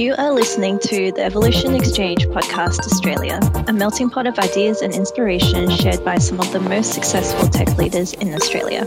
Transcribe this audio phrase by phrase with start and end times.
[0.00, 4.94] You are listening to the Evolution Exchange Podcast Australia, a melting pot of ideas and
[4.94, 8.86] inspiration shared by some of the most successful tech leaders in Australia.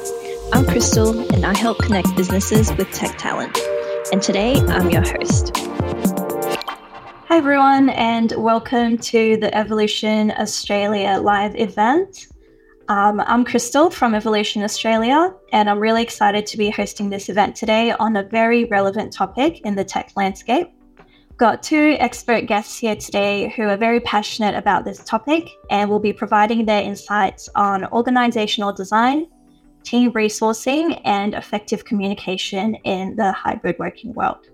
[0.52, 3.60] I'm Crystal, and I help connect businesses with tech talent.
[4.12, 5.56] And today, I'm your host.
[7.28, 12.26] Hi, everyone, and welcome to the Evolution Australia live event.
[12.88, 17.56] Um, I'm Crystal from Evolution Australia, and I'm really excited to be hosting this event
[17.56, 20.72] today on a very relevant topic in the tech landscape.
[21.38, 26.00] Got two expert guests here today who are very passionate about this topic and will
[26.00, 29.26] be providing their insights on organizational design,
[29.84, 34.48] team resourcing, and effective communication in the hybrid working world.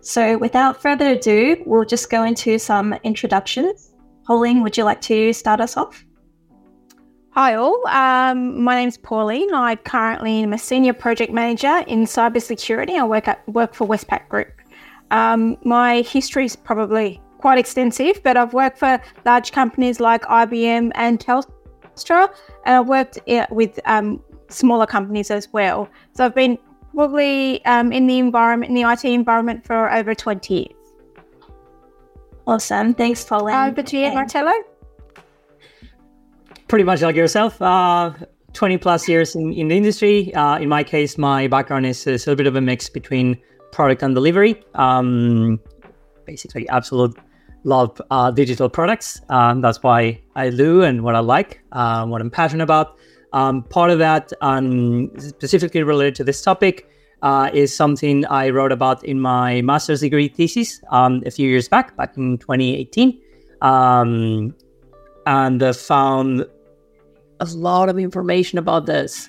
[0.00, 3.94] So, without further ado, we'll just go into some introductions.
[4.26, 6.04] Pauline, would you like to start us off?
[7.30, 9.54] Hi all, um, my name's Pauline.
[9.54, 12.98] I currently am a senior project manager in cybersecurity.
[12.98, 14.57] I work at work for Westpac Group.
[15.10, 20.90] Um, my history is probably quite extensive, but I've worked for large companies like IBM
[20.94, 22.28] and Telstra,
[22.64, 23.18] and I've worked
[23.50, 25.88] with um, smaller companies as well.
[26.14, 26.58] So I've been
[26.94, 30.72] probably um, in the environment, in the IT environment, for over twenty years.
[32.46, 33.70] Awesome, thanks, Pauline.
[33.70, 34.52] Over to you, Marcelo
[36.68, 37.60] pretty much like yourself.
[37.60, 38.12] Uh,
[38.52, 40.32] 20 plus years in, in the industry.
[40.34, 43.38] Uh, in my case, my background is, is, a little bit of a mix between
[43.78, 44.60] product and delivery.
[44.74, 45.60] Um,
[46.26, 47.16] basically, absolute
[47.62, 49.20] love uh, digital products.
[49.28, 52.98] Um, that's why I do and what I like, uh, what I'm passionate about.
[53.32, 56.88] Um, part of that, um, specifically related to this topic,
[57.22, 61.68] uh, is something I wrote about in my master's degree thesis um, a few years
[61.68, 63.20] back, back in 2018,
[63.62, 64.54] um,
[65.26, 66.44] and found
[67.38, 69.28] a lot of information about this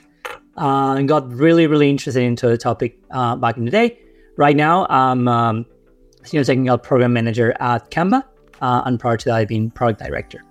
[0.58, 4.00] uh, and got really, really interested into the topic uh, back in the day.
[4.40, 5.66] Right now, I'm um,
[6.24, 8.24] senior technical program manager at Canva,
[8.62, 10.44] uh, and prior to that, I've been product director.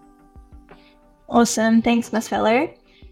[1.29, 1.81] Awesome.
[1.81, 2.69] Thanks, Marcelo.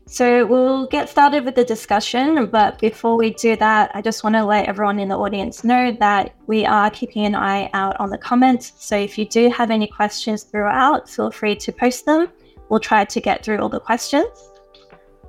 [0.06, 4.36] So we'll get started with the discussion, but before we do that, I just want
[4.36, 8.10] to let everyone in the audience know that we are keeping an eye out on
[8.10, 8.74] the comments.
[8.76, 12.28] So if you do have any questions throughout, feel free to post them
[12.68, 14.50] we'll try to get through all the questions.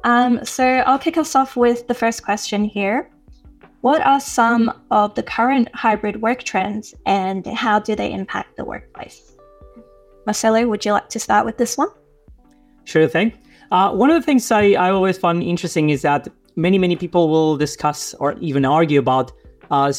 [0.04, 3.10] Um, so I'll kick us off with the first question here.
[3.82, 8.66] What are some of the current hybrid work trends and how do they impact the
[8.66, 9.34] workplace?
[10.26, 11.90] Marcelo, would you like to start with this one?
[12.86, 13.34] Sure thing.
[13.72, 17.30] Uh, one of the things I, I always find interesting is that many, many people
[17.30, 19.32] will discuss or even argue about
[19.70, 19.92] uh,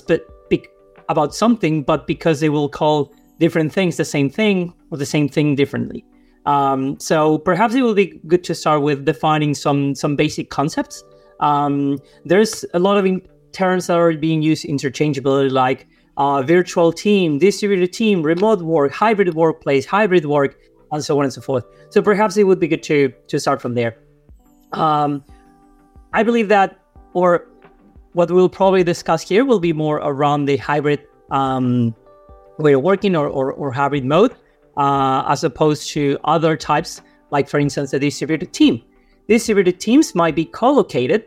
[1.09, 5.29] about something, but because they will call different things the same thing or the same
[5.29, 6.05] thing differently.
[6.47, 11.03] Um, so perhaps it will be good to start with defining some some basic concepts.
[11.41, 15.87] Um, there's a lot of in- terms are being used interchangeably, like
[16.17, 20.59] uh, virtual team, distributed team, remote work, hybrid workplace, hybrid work,
[20.93, 21.65] and so on and so forth.
[21.91, 23.99] So perhaps it would be good to to start from there.
[24.73, 25.25] Um,
[26.13, 26.79] I believe that,
[27.13, 27.47] or
[28.13, 31.95] what we'll probably discuss here will be more around the hybrid um,
[32.59, 34.35] way of working or, or, or hybrid mode
[34.77, 38.83] uh, as opposed to other types, like for instance, a distributed team.
[39.29, 41.25] Distributed teams might be co-located,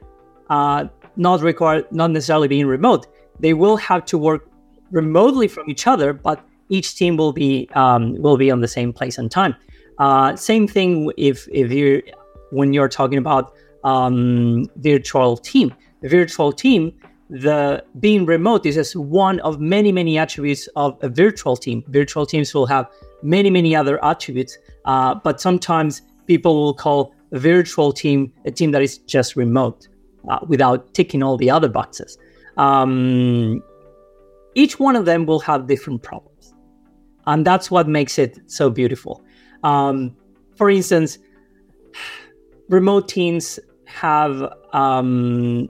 [0.50, 3.08] uh, not require not necessarily being remote.
[3.40, 4.48] They will have to work
[4.92, 8.94] remotely from each other, but each team will be um, will be on the same
[8.94, 9.56] place and time.
[10.00, 12.02] Uh, same thing if if you
[12.52, 15.74] when you're talking about um, virtual team.
[16.02, 16.94] The virtual team,
[17.30, 21.84] the being remote is just one of many many attributes of a virtual team.
[21.88, 22.88] Virtual teams will have
[23.22, 24.58] many, many other attributes.
[24.86, 29.88] Uh, but sometimes people will call a virtual team a team that is just remote
[30.28, 32.18] uh, without ticking all the other boxes.
[32.58, 33.64] Um,
[34.56, 36.54] each one of them will have different problems.
[37.28, 39.24] And that's what makes it so beautiful.
[39.64, 40.16] Um,
[40.56, 41.18] for instance,
[42.70, 45.70] remote teams have um,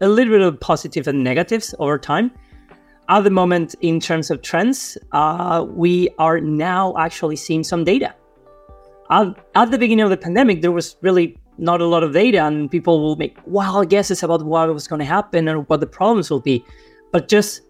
[0.00, 2.30] a little bit of positives and negatives over time
[3.08, 8.14] at the moment, in terms of trends, uh, we are now actually seeing some data.
[9.10, 12.38] At, at, the beginning of the pandemic, there was really not a lot of data,
[12.38, 15.86] and people will make wild guesses about what was going to happen and what the
[15.86, 16.64] problems will be.
[17.12, 17.62] But just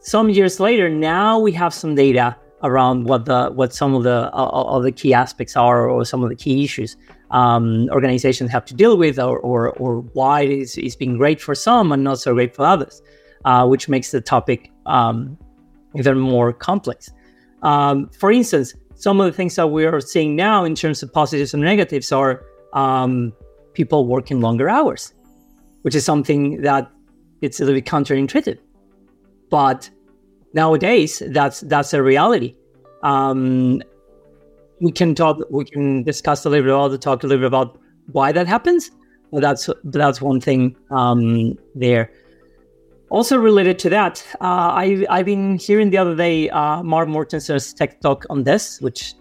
[0.00, 4.30] some years later, now we have some data around what the what some of the
[4.34, 6.96] uh, of the key aspects are, or some of the key issues
[7.30, 11.54] um, organizations have to deal with, or or, or why it's, it's been great for
[11.54, 13.00] some and not so great for others
[13.44, 15.38] uh, which makes the topic um,
[15.94, 17.10] even more complex.
[17.62, 21.12] Um, for instance, some of the things that we are seeing now in terms of
[21.12, 23.32] positives and negatives are um,
[23.74, 25.14] people working longer hours,
[25.82, 26.90] which is something that
[27.40, 28.58] it's a little bit counterintuitive.
[29.50, 29.90] But
[30.52, 32.54] nowadays that's that's a reality.
[33.02, 33.82] Um,
[34.80, 37.78] we can talk, we can discuss a little bit about, talk a little bit about
[38.12, 38.90] why that happens.
[39.32, 42.10] But that's that's one thing um, there.
[43.10, 47.72] Also related to that, uh, I, I've been hearing the other day uh, Mark Mortensen's
[47.72, 49.14] tech talk on this, which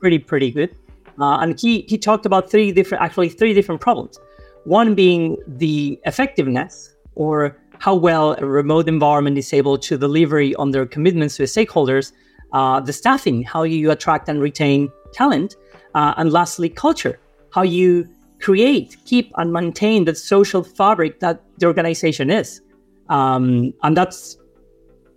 [0.00, 0.74] pretty pretty good,
[1.20, 4.18] uh, and he he talked about three different actually three different problems.
[4.64, 10.70] One being the effectiveness or how well a remote environment is able to deliver on
[10.70, 12.12] their commitments to stakeholders,
[12.52, 15.56] uh, the staffing, how you attract and retain talent,
[15.94, 17.20] uh, and lastly, culture,
[17.52, 18.08] how you
[18.40, 22.60] create, keep, and maintain the social fabric that the organization is.
[23.08, 24.38] Um, and that's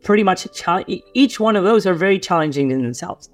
[0.03, 0.47] pretty much
[1.13, 3.29] each one of those are very challenging in themselves.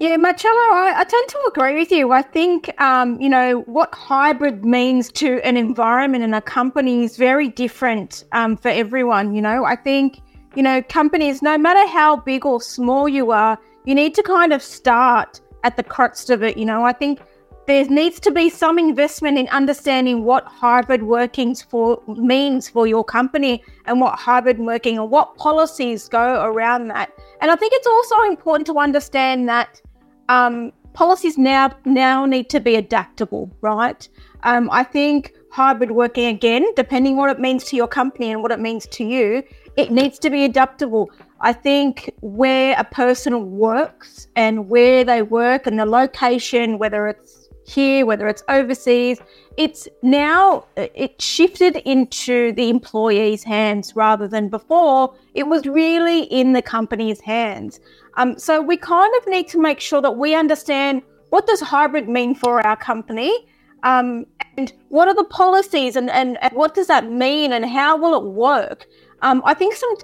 [0.00, 2.10] Yeah, Marcelo, I, I, tend to agree with you.
[2.10, 7.18] I think, um, you know, what hybrid means to an environment and a company is
[7.18, 9.34] very different um, for everyone.
[9.34, 10.22] You know, I think,
[10.56, 14.54] you know, companies, no matter how big or small you are, you need to kind
[14.54, 16.56] of start at the crux of it.
[16.56, 17.20] You know, I think
[17.66, 23.04] there needs to be some investment in understanding what hybrid workings for means for your
[23.04, 27.12] company and what hybrid working and what policies go around that.
[27.42, 29.82] And I think it's also important to understand that
[30.30, 34.08] um, policies now now need to be adaptable, right?
[34.44, 38.52] Um, I think hybrid working again, depending what it means to your company and what
[38.52, 39.42] it means to you,
[39.76, 41.10] it needs to be adaptable.
[41.40, 47.39] I think where a person works and where they work and the location, whether it's
[47.70, 49.20] here, whether it's overseas,
[49.56, 55.14] it's now it shifted into the employee's hands rather than before.
[55.34, 57.80] It was really in the company's hands.
[58.14, 62.08] Um, so we kind of need to make sure that we understand what does hybrid
[62.08, 63.46] mean for our company,
[63.84, 64.26] um,
[64.56, 68.14] and what are the policies, and, and, and, what does that mean, and how will
[68.20, 68.86] it work.
[69.22, 69.94] Um, I think some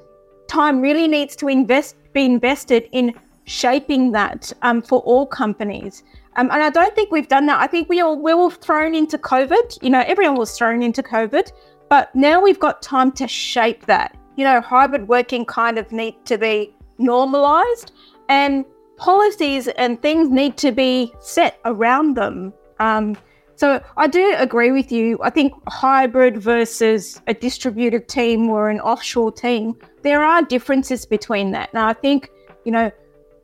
[0.46, 3.12] time really needs to invest be invested in
[3.44, 6.02] shaping that um, for all companies.
[6.37, 7.61] Um, and I don't think we've done that.
[7.61, 9.83] I think we all we were thrown into COVID.
[9.83, 11.50] You know, everyone was thrown into COVID,
[11.88, 14.17] but now we've got time to shape that.
[14.37, 17.93] You know, hybrid working kind of need to be normalized
[18.29, 18.65] and
[18.97, 22.53] policies and things need to be set around them.
[22.81, 23.17] Um,
[23.55, 25.19] so I do agree with you.
[25.23, 31.53] I think hybrid versus a distributed team or an offshore team, there are differences between
[31.53, 31.73] that.
[31.73, 32.31] Now I think,
[32.65, 32.91] you know,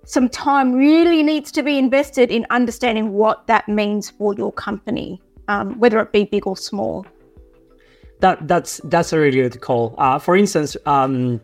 [0.04, 5.20] some time really needs to be invested in understanding what that means for your company,
[5.48, 7.06] um, whether it be big or small.
[8.20, 9.94] That that's that's a really good call.
[9.98, 11.40] Uh, for instance, um,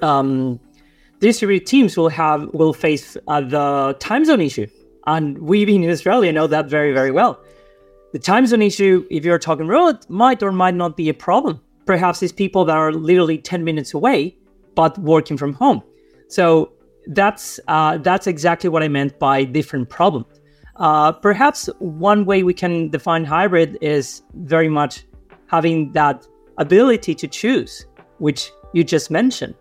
[0.00, 0.60] um,
[1.20, 4.66] distributed teams will have will face uh, the time zone issue,
[5.06, 7.40] and we being in Australia know that very very well.
[8.12, 11.60] The time zone issue, if you're talking road, might or might not be a problem.
[11.86, 14.36] Perhaps it's people that are literally ten minutes away,
[14.74, 15.82] but working from home.
[16.28, 16.72] So
[17.08, 20.40] that's uh, that's exactly what I meant by different problems.
[20.76, 25.04] Uh, perhaps one way we can define hybrid is very much
[25.46, 26.26] having that
[26.58, 27.86] ability to choose,
[28.18, 29.54] which you just mentioned.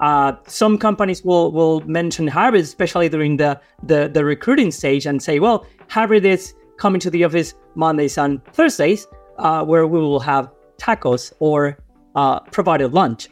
[0.00, 5.22] Uh, some companies will will mention hybrid, especially during the, the the recruiting stage, and
[5.22, 9.06] say, well, hybrid is coming to the office Mondays and Thursdays,
[9.38, 11.78] uh, where we will have tacos or
[12.14, 13.28] uh, provided lunch.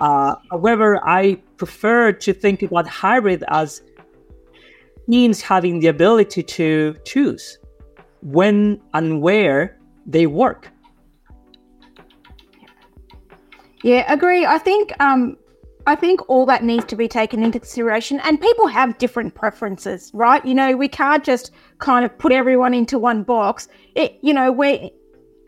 [0.00, 3.82] Uh, however, I prefer to think about hybrid as
[5.06, 7.56] means having the ability to choose
[8.20, 10.68] when and where they work.
[13.84, 14.44] Yeah, agree.
[14.44, 15.36] I think um,
[15.86, 18.18] I think all that needs to be taken into consideration.
[18.24, 20.44] And people have different preferences, right?
[20.44, 23.68] You know, we can't just kind of put everyone into one box.
[23.94, 24.90] It, you know, where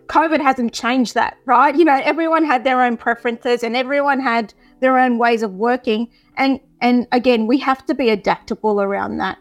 [0.07, 1.75] COVID hasn't changed that, right?
[1.75, 6.11] You know, everyone had their own preferences and everyone had their own ways of working.
[6.37, 9.39] And and again, we have to be adaptable around that.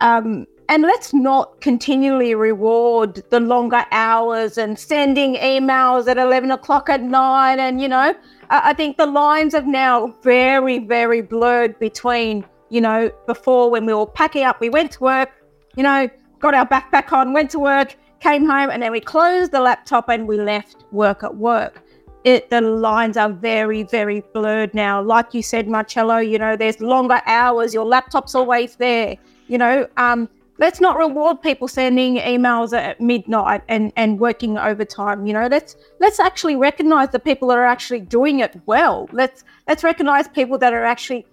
[0.00, 6.90] Um, and let's not continually reward the longer hours and sending emails at 11 o'clock
[6.90, 8.12] at night and you know
[8.50, 13.94] I think the lines have now very, very blurred between, you know, before when we
[13.94, 15.30] were packing up, we went to work,
[15.76, 19.52] you know, got our backpack on, went to work, came home, and then we closed
[19.52, 21.82] the laptop and we left work at work.
[22.24, 25.00] It, the lines are very, very blurred now.
[25.00, 29.86] Like you said, Marcelo, you know, there's longer hours, your laptop's always there, you know.
[29.96, 35.26] Um, let's not reward people sending emails at midnight and, and working overtime.
[35.26, 39.08] You know, let's let's actually recognize the people that are actually doing it well.
[39.12, 41.26] Let's let's recognize people that are actually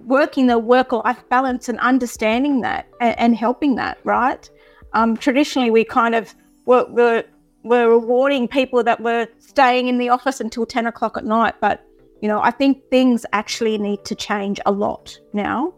[0.00, 3.98] working the work life balance and understanding that and, and helping that.
[4.04, 4.50] Right?
[4.94, 6.34] Um, traditionally, we kind of
[6.66, 7.24] were, were
[7.62, 11.84] were rewarding people that were staying in the office until ten o'clock at night, but
[12.24, 15.74] You know, I think things actually need to change a lot now.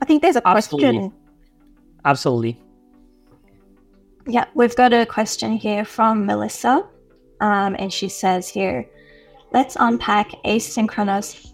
[0.00, 0.92] I think there's a Absolutely.
[0.92, 1.12] question.
[2.06, 2.58] Absolutely.
[4.26, 6.88] Yeah, we've got a question here from Melissa.
[7.42, 8.88] Um, and she says here,
[9.52, 11.52] let's unpack asynchronous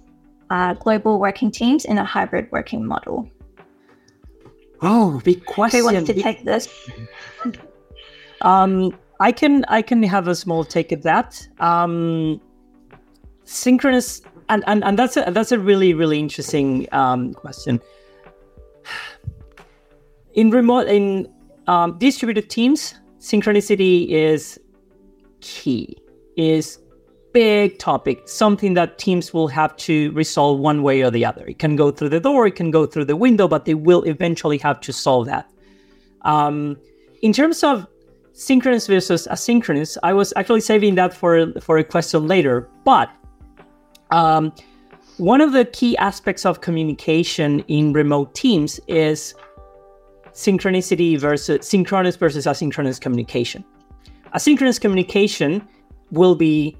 [0.51, 3.29] uh, global working teams in a hybrid working model.
[4.83, 5.81] Oh, big question.
[5.81, 6.69] Who wants to take this?
[8.43, 11.47] Um, I can I can have a small take at that.
[11.59, 12.41] Um,
[13.45, 17.81] synchronous and, and and that's a that's a really really interesting um, question.
[20.35, 21.29] In remote in
[21.67, 24.59] um, distributed teams, synchronicity is
[25.41, 25.97] key.
[26.37, 26.79] Is
[27.33, 31.47] big topic, something that teams will have to resolve one way or the other.
[31.47, 34.03] It can go through the door, it can go through the window, but they will
[34.05, 35.51] eventually have to solve that.
[36.23, 36.77] Um,
[37.23, 37.87] in terms of
[38.33, 42.69] synchronous versus asynchronous, I was actually saving that for for a question later.
[42.85, 43.11] But
[44.11, 44.53] um,
[45.19, 49.35] one of the key aspects of communication in remote teams is
[50.33, 53.65] synchronicity versus synchronous versus asynchronous communication.
[54.35, 55.67] Asynchronous communication
[56.13, 56.77] will be,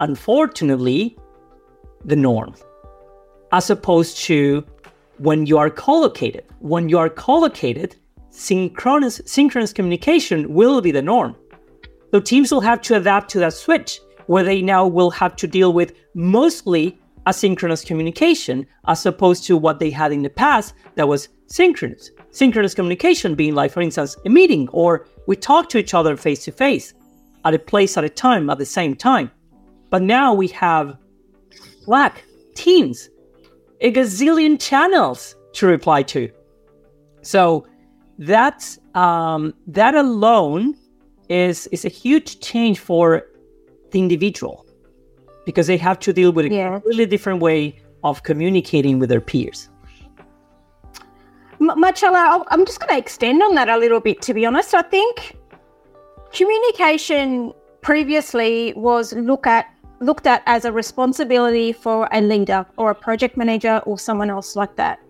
[0.00, 1.16] unfortunately,
[2.04, 2.54] the norm,
[3.52, 4.64] as opposed to
[5.18, 6.44] when you are collocated.
[6.60, 7.96] When you are collocated,
[8.30, 11.36] synchronous synchronous communication will be the norm.
[12.10, 15.46] So teams will have to adapt to that switch where they now will have to
[15.46, 21.08] deal with mostly asynchronous communication as opposed to what they had in the past that
[21.08, 22.10] was synchronous.
[22.30, 26.44] Synchronous communication being like, for instance, a meeting or we talk to each other face
[26.44, 26.94] to face
[27.44, 29.30] at a place at a time at the same time.
[29.90, 30.96] But now we have
[31.84, 33.08] Slack, Teams,
[33.80, 36.30] a gazillion channels to reply to.
[37.22, 37.66] So
[38.18, 40.74] that um, that alone
[41.28, 43.24] is is a huge change for
[43.90, 44.66] the individual
[45.46, 46.72] because they have to deal with a Yeah.
[46.72, 49.68] completely different way of communicating with their peers.
[51.60, 54.74] M- Marcelo, I'm just going to extend on that a little bit, to be honest.
[54.74, 55.36] I think
[56.32, 59.66] communication previously was look at
[60.00, 64.56] looked at as a responsibility for a leader or a project manager or someone else
[64.56, 65.00] like that.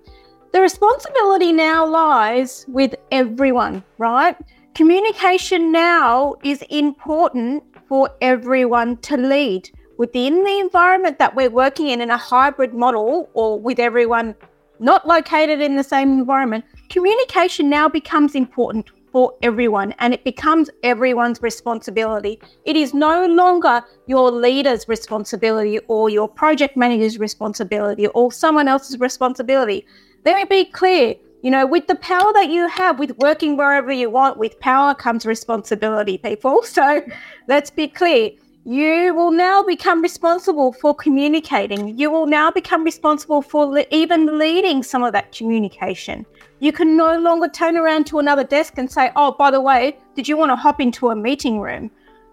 [0.52, 4.36] The responsibility now lies with everyone, right?
[4.74, 12.00] Communication now is important for everyone to lead within the environment that we're working in
[12.00, 14.34] in a hybrid model or with everyone
[14.78, 20.70] not located in the same environment, communication now becomes important for everyone and it becomes
[20.82, 22.40] everyone's responsibility.
[22.64, 28.98] It is no longer your leader's responsibility or your project manager's responsibility or someone else's
[29.00, 29.86] responsibility.
[30.24, 31.14] Let me be clear.
[31.42, 34.92] You know, with the power that you have, with working wherever you want, with power
[34.94, 36.62] comes responsibility, people.
[36.64, 37.02] So
[37.46, 38.30] let's be clear.
[38.64, 41.96] You will now become responsible for communicating.
[41.96, 46.26] You will now become responsible for le- even leading some of that communication.
[46.60, 49.96] You can no longer turn around to another desk and say, Oh, by the way,
[50.14, 51.90] did you want to hop into a meeting room?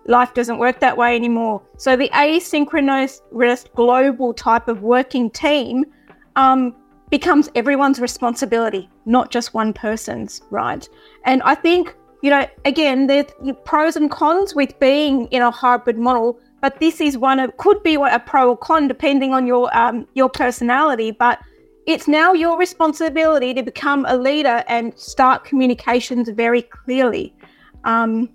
[0.07, 1.61] Life doesn't work that way anymore.
[1.77, 3.21] So, the asynchronous
[3.75, 5.85] global type of working team
[6.35, 6.75] um,
[7.09, 10.87] becomes everyone's responsibility, not just one person's, right?
[11.23, 13.25] And I think, you know, again, there's
[13.63, 17.81] pros and cons with being in a hybrid model, but this is one of could
[17.83, 21.11] be a pro or con depending on your um, your personality.
[21.11, 21.39] But
[21.85, 27.35] it's now your responsibility to become a leader and start communications very clearly.
[27.83, 28.29] Um,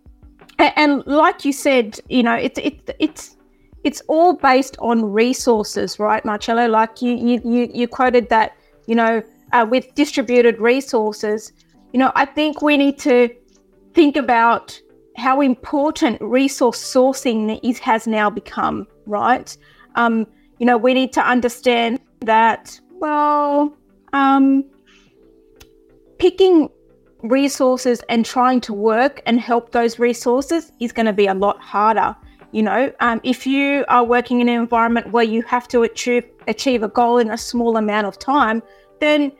[0.58, 3.36] a- and, like you said, you know, it's it's it's
[3.82, 6.68] it's all based on resources, right, Marcelo?
[6.68, 8.52] Like you you you, you quoted that,
[8.86, 11.52] you know, uh, with distributed resources.
[11.92, 13.28] You know, I think we need to
[13.94, 14.80] think about
[15.16, 19.56] how important resource sourcing is has now become, right?
[19.96, 20.26] Um,
[20.58, 23.76] you know, we need to understand that, well,
[24.12, 24.64] um,
[26.18, 26.68] picking
[27.22, 31.60] resources and trying to work and help those resources is going to be a lot
[31.60, 32.14] harder.
[32.52, 36.24] You know, um, if you are working in an environment where you have to achieve
[36.48, 38.62] achieve a goal in a small amount of time,
[39.00, 39.32] then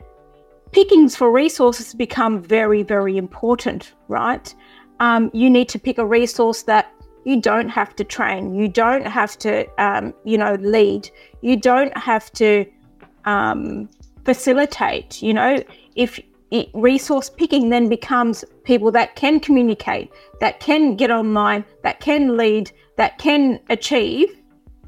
[0.71, 4.55] pickings for resources become very, very important, right?
[5.01, 6.93] Um, you need to pick a resource that
[7.25, 11.09] you don't have to train, you don't have to, um, you know, lead,
[11.41, 12.65] you don't have to
[13.25, 13.89] um,
[14.25, 15.21] facilitate.
[15.21, 15.63] You know,
[15.95, 16.19] if
[16.51, 22.37] it, resource picking then becomes people that can communicate, that can get online, that can
[22.37, 24.29] lead, that can achieve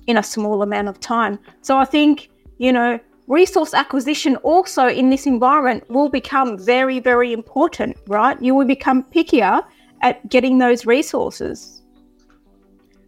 [0.08, 1.40] in a small amount of time.
[1.62, 7.32] So I think, you know, resource acquisition also in this environment will become very, very
[7.32, 8.40] important, right?
[8.42, 9.64] You will become pickier
[10.02, 11.82] at getting those resources.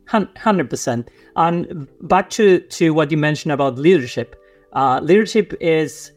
[0.08, 1.10] hundred percent.
[1.36, 4.36] And back to to what you mentioned about leadership.
[4.76, 6.12] Uh, leadership is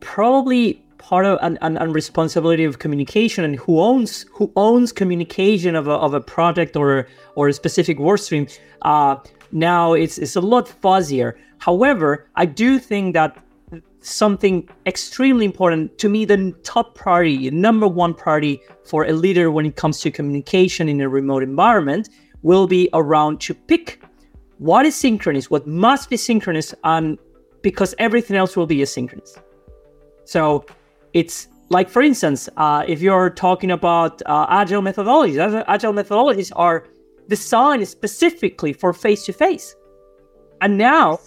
[0.00, 5.76] probably part of an, an, an, responsibility of communication and who owns who owns communication
[5.76, 7.06] of a, of a project or
[7.36, 8.48] or a specific work stream.
[8.82, 9.16] Uh,
[9.52, 11.34] now it's it's a lot fuzzier.
[11.58, 13.36] However i do think that
[14.00, 19.66] something extremely important to me the top priority number one priority for a leader when
[19.66, 22.08] it comes to communication in a remote environment
[22.42, 24.02] will be around to pick
[24.58, 27.18] what is synchronous what must be synchronous and
[27.62, 29.38] because everything else will be asynchronous
[30.24, 30.66] so
[31.14, 36.86] it's like, for instance, uh, if you're talking about uh, agile methodologies, agile methodologies are
[37.28, 39.74] designed specifically for face to face.
[40.60, 41.20] And now,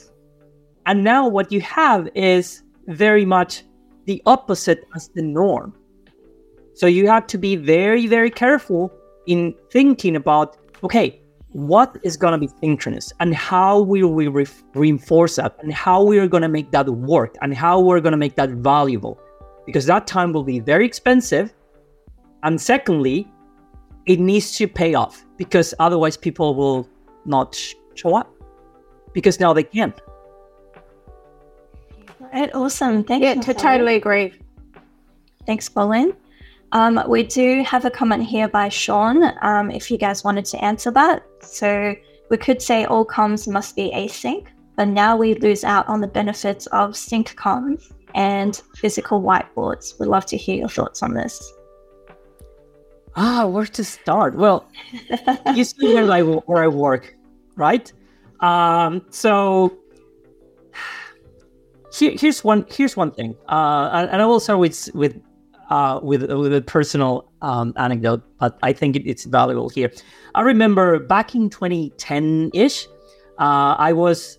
[0.86, 3.64] and now what you have is very much
[4.06, 5.76] the opposite as the norm.
[6.74, 8.92] So you have to be very, very careful
[9.28, 11.21] in thinking about okay,
[11.54, 16.02] what is going to be synchronous and how will we re- reinforce that and how
[16.02, 19.20] we are going to make that work and how we're going to make that valuable
[19.66, 21.54] because that time will be very expensive.
[22.44, 23.28] And secondly,
[24.06, 26.90] it needs to pay off because otherwise people will
[27.26, 27.60] not
[27.96, 28.34] show up
[29.14, 30.00] because now they can't.
[32.34, 33.04] Right, awesome.
[33.04, 33.42] Thank yeah, you.
[33.42, 34.34] to totally agree.
[35.46, 36.14] Thanks, Pauline.
[36.74, 39.34] Um, we do have a comment here by Sean.
[39.42, 41.96] Um, if you guys wanted to answer that, so
[42.30, 44.48] we could say all comms must be async,
[44.78, 50.00] but now we lose out on the benefits of sync comms and physical whiteboards.
[50.00, 51.54] We'd love to hear your thoughts on this.
[53.18, 54.36] Ah, where to start?
[54.36, 54.66] Well,
[55.54, 57.14] you see where I where I work,
[57.58, 57.92] right?
[58.40, 59.78] Um, so
[61.94, 65.22] here, here's one here's one thing, uh, and, and I will start with with
[65.72, 69.90] uh, with with a personal um, anecdote, but I think it, it's valuable here.
[70.36, 72.88] I remember back in 2010 ish,
[73.40, 74.38] uh, I was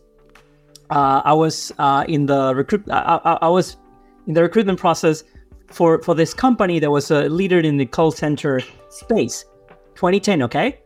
[0.91, 2.85] uh, I was uh, in the recruit.
[2.91, 3.79] I, I, I, was
[4.27, 5.25] in the recruitment process
[5.69, 9.47] for for this company that was a leader in the call center space,
[9.95, 10.43] 2010.
[10.43, 10.79] Okay,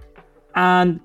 [0.55, 1.01] and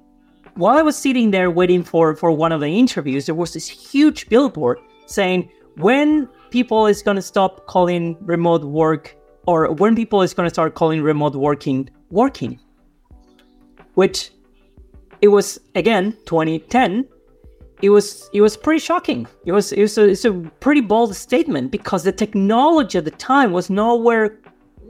[0.53, 3.67] while I was sitting there waiting for for one of the interviews, there was this
[3.67, 4.77] huge billboard
[5.07, 10.47] saying when people is going to stop calling remote work or when people is going
[10.47, 12.59] to start calling remote working working
[13.95, 14.31] which
[15.21, 17.07] it was again 2010
[17.81, 19.27] it was it was pretty shocking.
[19.45, 23.11] It was it was a, it's a pretty bold statement because the technology at the
[23.11, 24.37] time was nowhere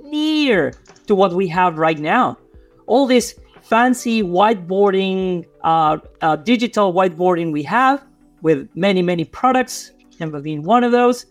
[0.04, 0.74] near
[1.08, 2.38] to what we have right now.
[2.88, 8.04] All this fancy whiteboarding, uh, uh, digital whiteboarding we have
[8.42, 11.26] with many many products, Canva being one of those.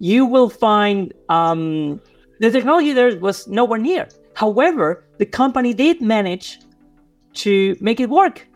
[0.00, 2.00] You will find um,
[2.40, 4.08] the technology there was nowhere near.
[4.34, 6.60] However, the company did manage
[7.34, 8.46] to make it work.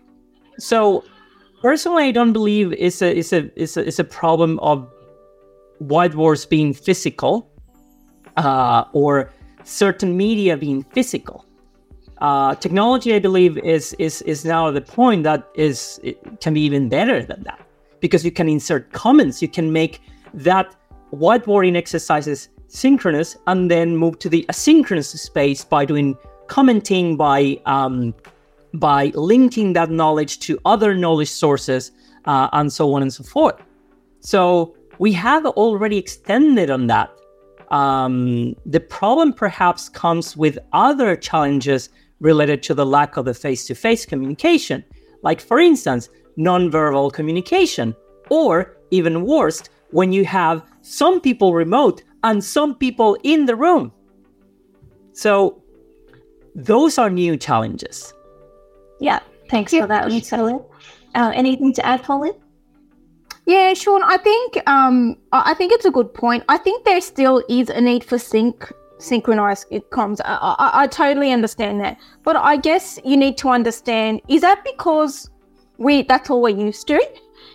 [0.59, 1.05] So
[1.61, 4.88] Personally, I don't believe it's a it's a it's a, it's a problem of
[5.83, 7.51] whiteboards being physical
[8.37, 9.33] uh, or
[9.64, 11.45] certain media being physical.
[12.19, 16.61] Uh, technology, I believe, is is is now the point that is it can be
[16.61, 17.61] even better than that
[17.99, 20.01] because you can insert comments, you can make
[20.35, 20.77] that
[21.12, 28.14] whiteboarding exercises synchronous and then move to the asynchronous space by doing commenting by um,
[28.74, 31.90] by linking that knowledge to other knowledge sources
[32.26, 33.57] uh, and so on and so forth.
[34.20, 37.11] So we have already extended on that.
[37.70, 43.66] Um, the problem perhaps comes with other challenges related to the lack of the face
[43.66, 44.85] to face communication,
[45.22, 47.94] like, for instance, nonverbal communication,
[48.31, 53.92] or even worse, when you have some people remote and some people in the room.
[55.12, 55.62] So,
[56.54, 58.12] those are new challenges.
[59.00, 59.83] Yeah, thanks yeah.
[59.83, 60.61] for that, Pauline.
[61.14, 62.35] Uh, anything to add, Pauline?
[63.46, 64.02] Yeah, Sean.
[64.02, 66.44] I think um, I think it's a good point.
[66.50, 70.20] I think there still is a need for sync synchronized comms.
[70.24, 74.62] I, I, I totally understand that, but I guess you need to understand: is that
[74.64, 75.31] because
[75.78, 77.00] we that's all we're used to?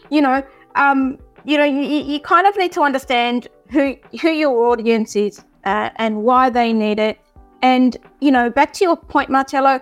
[0.10, 0.42] You know,
[0.76, 5.44] um, you know, you, you kind of need to understand who who your audience is
[5.66, 7.20] uh, and why they need it.
[7.62, 9.82] And you know, back to your point, Marcelo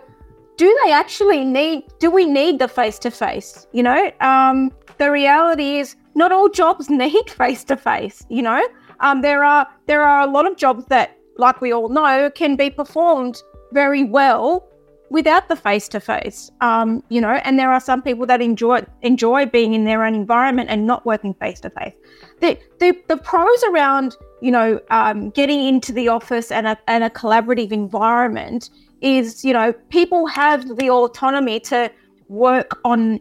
[0.61, 5.09] do they actually need do we need the face to face you know um, the
[5.09, 8.61] reality is not all jobs need face to face you know
[8.99, 12.55] um, there are there are a lot of jobs that like we all know can
[12.55, 14.67] be performed very well
[15.11, 16.49] without the face to face
[17.09, 20.69] you know and there are some people that enjoy enjoy being in their own environment
[20.69, 21.93] and not working face to face
[22.39, 22.57] the
[23.07, 27.71] the pros around you know um, getting into the office and a, and a collaborative
[27.71, 28.69] environment
[29.01, 31.91] is, you know, people have the autonomy to
[32.27, 33.19] work on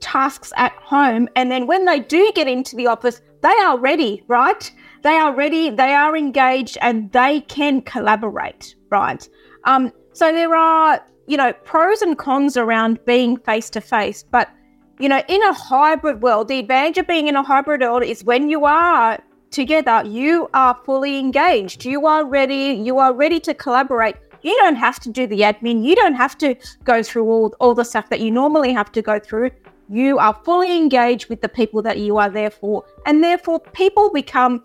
[0.00, 1.28] tasks at home.
[1.34, 4.70] And then when they do get into the office, they are ready, right?
[5.02, 9.28] They are ready, they are engaged, and they can collaborate, right?
[9.64, 14.24] Um, so there are, you know, pros and cons around being face to face.
[14.24, 14.50] But,
[14.98, 18.24] you know, in a hybrid world, the advantage of being in a hybrid world is
[18.24, 19.20] when you are
[19.52, 21.84] together, you are fully engaged.
[21.84, 22.80] You are ready.
[22.82, 24.16] You are ready to collaborate.
[24.42, 25.84] You don't have to do the admin.
[25.84, 29.02] You don't have to go through all, all the stuff that you normally have to
[29.02, 29.52] go through.
[29.88, 32.84] You are fully engaged with the people that you are there for.
[33.06, 34.64] And therefore, people become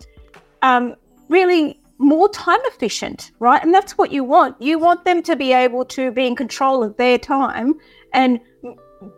[0.62, 0.96] um,
[1.28, 3.62] really more time efficient, right?
[3.62, 4.60] And that's what you want.
[4.60, 7.74] You want them to be able to be in control of their time
[8.12, 8.40] and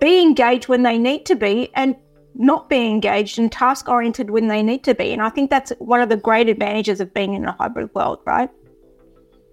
[0.00, 1.96] be engaged when they need to be and
[2.34, 5.12] not be engaged and task oriented when they need to be.
[5.12, 8.20] And I think that's one of the great advantages of being in a hybrid world,
[8.26, 8.50] right?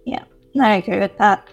[0.04, 0.24] Yeah,
[0.60, 1.48] I agree with that.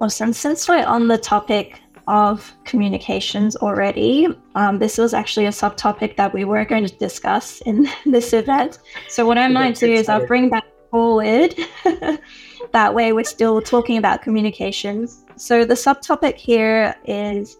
[0.00, 0.32] Awesome.
[0.32, 6.32] Since we're on the topic of communications already, um, this was actually a subtopic that
[6.32, 8.78] we were going to discuss in this event.
[9.08, 11.54] So, what I might do is I'll bring that forward.
[12.72, 15.24] that way, we're still talking about communications.
[15.36, 17.56] So, the subtopic here is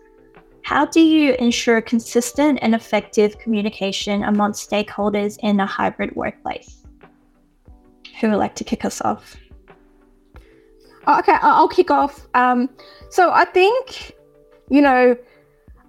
[0.63, 6.85] how do you ensure consistent and effective communication amongst stakeholders in a hybrid workplace?
[8.21, 9.37] Who would like to kick us off?
[11.07, 12.27] Okay, I'll kick off.
[12.35, 12.69] Um,
[13.09, 14.13] so I think,
[14.69, 15.17] you know,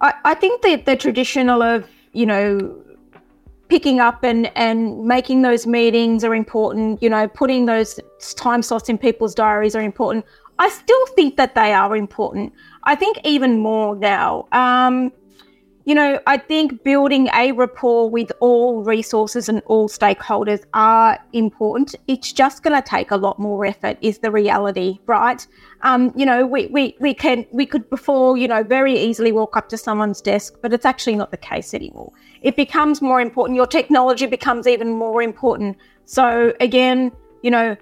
[0.00, 2.74] I, I think that the traditional of, you know,
[3.70, 7.98] picking up and, and making those meetings are important, you know, putting those
[8.34, 10.26] time slots in people's diaries are important.
[10.58, 12.52] I still think that they are important.
[12.84, 14.46] I think even more now.
[14.52, 15.12] Um,
[15.84, 21.94] you know, I think building a rapport with all resources and all stakeholders are important.
[22.06, 25.46] It's just going to take a lot more effort, is the reality, right?
[25.82, 29.56] Um, you know, we, we, we can we could before, you know, very easily walk
[29.56, 32.12] up to someone's desk, but it's actually not the case anymore.
[32.42, 33.56] It becomes more important.
[33.56, 35.78] Your technology becomes even more important.
[36.04, 37.10] So again,
[37.42, 37.76] you know,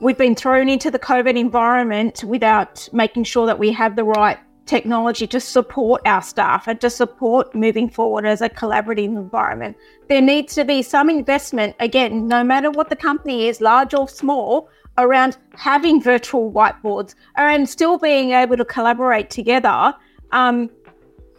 [0.00, 4.38] we've been thrown into the COVID environment without making sure that we have the right
[4.66, 9.76] technology to support our staff and to support moving forward as a collaborative environment.
[10.08, 14.08] There needs to be some investment, again, no matter what the company is, large or
[14.08, 19.94] small, around having virtual whiteboards and still being able to collaborate together
[20.32, 20.70] um,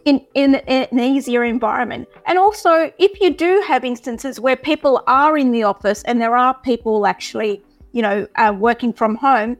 [0.04, 2.08] in, in, in an easier environment.
[2.26, 6.36] And also, if you do have instances where people are in the office and there
[6.36, 7.62] are people actually
[7.94, 9.56] you know, uh, working from home,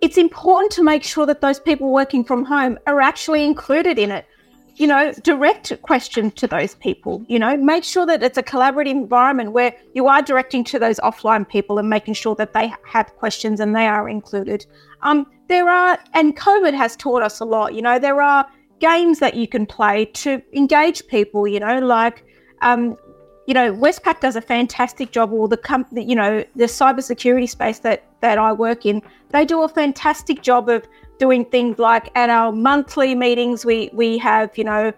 [0.00, 4.10] it's important to make sure that those people working from home are actually included in
[4.10, 4.26] it.
[4.76, 8.92] You know, direct questions to those people, you know, make sure that it's a collaborative
[8.92, 13.14] environment where you are directing to those offline people and making sure that they have
[13.16, 14.64] questions and they are included.
[15.02, 18.46] Um, there are, and COVID has taught us a lot, you know, there are
[18.78, 22.24] games that you can play to engage people, you know, like
[22.62, 22.96] um,
[23.46, 27.80] you know, Westpac does a fantastic job, or the company, you know, the cybersecurity space
[27.80, 30.86] that that I work in, they do a fantastic job of
[31.18, 34.92] doing things like at our monthly meetings, we we have, you know,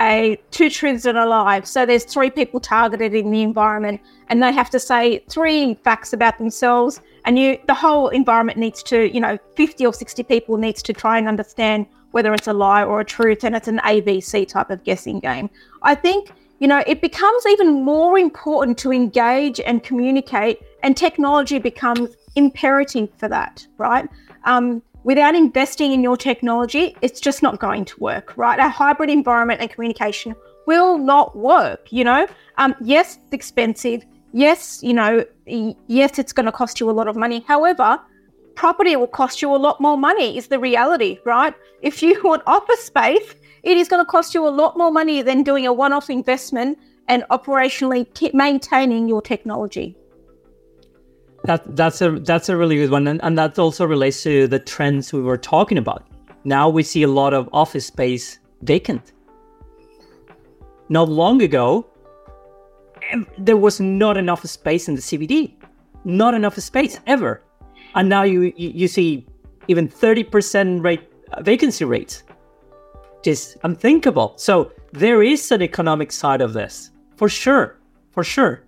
[0.00, 1.60] a two truths and a lie.
[1.62, 6.12] So there's three people targeted in the environment, and they have to say three facts
[6.12, 10.56] about themselves, and you, the whole environment needs to, you know, 50 or 60 people
[10.56, 13.78] needs to try and understand whether it's a lie or a truth, and it's an
[13.78, 15.50] ABC type of guessing game.
[15.82, 21.58] I think you know, it becomes even more important to engage and communicate, and technology
[21.58, 24.08] becomes imperative for that, right?
[24.44, 28.58] Um, without investing in your technology, it's just not going to work, right?
[28.58, 30.34] A hybrid environment and communication
[30.66, 32.26] will not work, you know?
[32.58, 34.04] Um, yes, it's expensive.
[34.32, 37.44] Yes, you know, yes, it's going to cost you a lot of money.
[37.48, 37.98] However,
[38.54, 41.54] property will cost you a lot more money, is the reality, right?
[41.80, 43.34] If you want office space,
[43.68, 46.08] it is going to cost you a lot more money than doing a one off
[46.08, 49.94] investment and operationally t- maintaining your technology.
[51.44, 54.58] That, that's a that's a really good one, and, and that also relates to the
[54.58, 56.06] trends we were talking about.
[56.44, 59.12] Now we see a lot of office space vacant.
[60.88, 61.86] Not long ago,
[63.36, 65.54] there was not enough space in the CBD,
[66.04, 67.42] not enough space ever,
[67.94, 69.26] and now you you, you see
[69.68, 71.02] even thirty percent rate
[71.42, 72.24] vacancy rates
[73.24, 74.34] is unthinkable.
[74.36, 77.76] So there is an economic side of this, for sure,
[78.10, 78.62] for sure.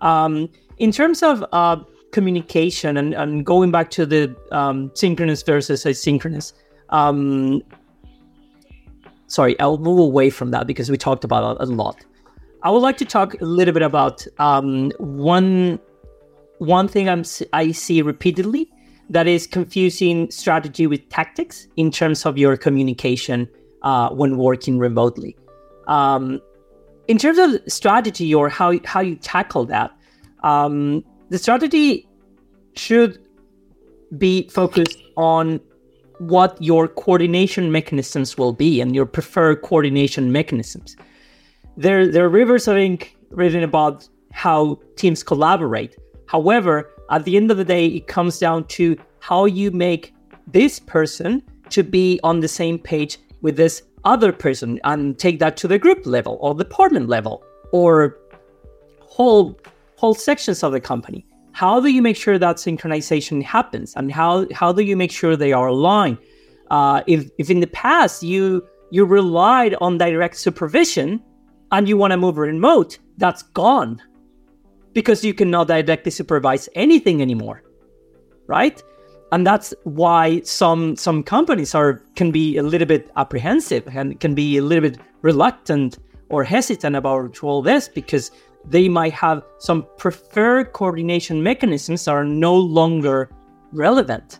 [0.00, 1.76] Um, in terms of uh,
[2.12, 6.52] communication and, and, going back to the um, synchronous versus asynchronous,
[6.90, 7.62] um,
[9.28, 12.04] sorry, I'll move away from that because we talked about a lot.
[12.62, 15.78] I would like to talk a little bit about um, one
[16.58, 18.70] one thing I'm, I see repeatedly
[19.10, 23.48] that is confusing strategy with tactics in terms of your communication
[23.84, 25.36] uh, when working remotely.
[25.86, 26.40] Um,
[27.06, 29.92] in terms of strategy or how how you tackle that,
[30.42, 32.08] um, the strategy
[32.74, 33.18] should
[34.18, 35.60] be focused on
[36.18, 40.96] what your coordination mechanisms will be and your preferred coordination mechanisms.
[41.76, 45.96] There, there are rivers of ink written about how teams collaborate.
[46.26, 50.14] However, at the end of the day, it comes down to how you make
[50.46, 55.54] this person to be on the same page with this other person and take that
[55.58, 58.18] to the group level or department level or
[59.00, 59.60] whole
[59.96, 61.26] whole sections of the company.
[61.52, 63.94] How do you make sure that synchronization happens?
[63.96, 66.18] And how how do you make sure they are aligned?
[66.70, 71.22] Uh, if if in the past you you relied on direct supervision
[71.70, 74.00] and you want to move remote that's gone.
[74.94, 77.62] Because you cannot directly supervise anything anymore
[78.46, 78.82] right
[79.34, 84.32] and that's why some some companies are can be a little bit apprehensive and can
[84.32, 88.30] be a little bit reluctant or hesitant about all this because
[88.64, 93.28] they might have some preferred coordination mechanisms are no longer
[93.72, 94.38] relevant,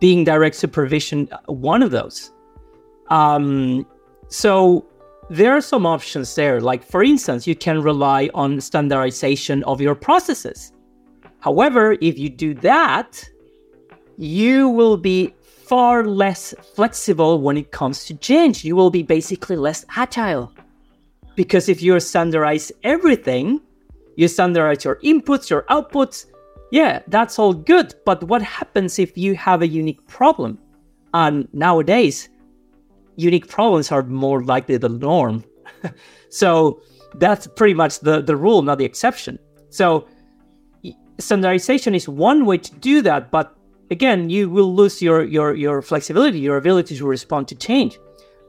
[0.00, 2.32] being direct supervision uh, one of those.
[3.10, 3.86] Um,
[4.26, 4.84] so
[5.30, 6.60] there are some options there.
[6.60, 10.72] Like, for instance, you can rely on standardization of your processes.
[11.38, 13.24] However, if you do that,
[14.16, 18.64] you will be far less flexible when it comes to change.
[18.64, 20.52] You will be basically less agile.
[21.34, 23.60] Because if you standardize everything,
[24.16, 26.26] you standardize your inputs, your outputs,
[26.70, 27.94] yeah, that's all good.
[28.04, 30.58] But what happens if you have a unique problem?
[31.12, 32.28] And nowadays,
[33.16, 35.44] unique problems are more likely the norm.
[36.30, 36.80] so
[37.16, 39.38] that's pretty much the, the rule, not the exception.
[39.70, 40.06] So
[41.18, 43.55] standardization is one way to do that, but
[43.90, 47.98] again, you will lose your your your flexibility, your ability to respond to change.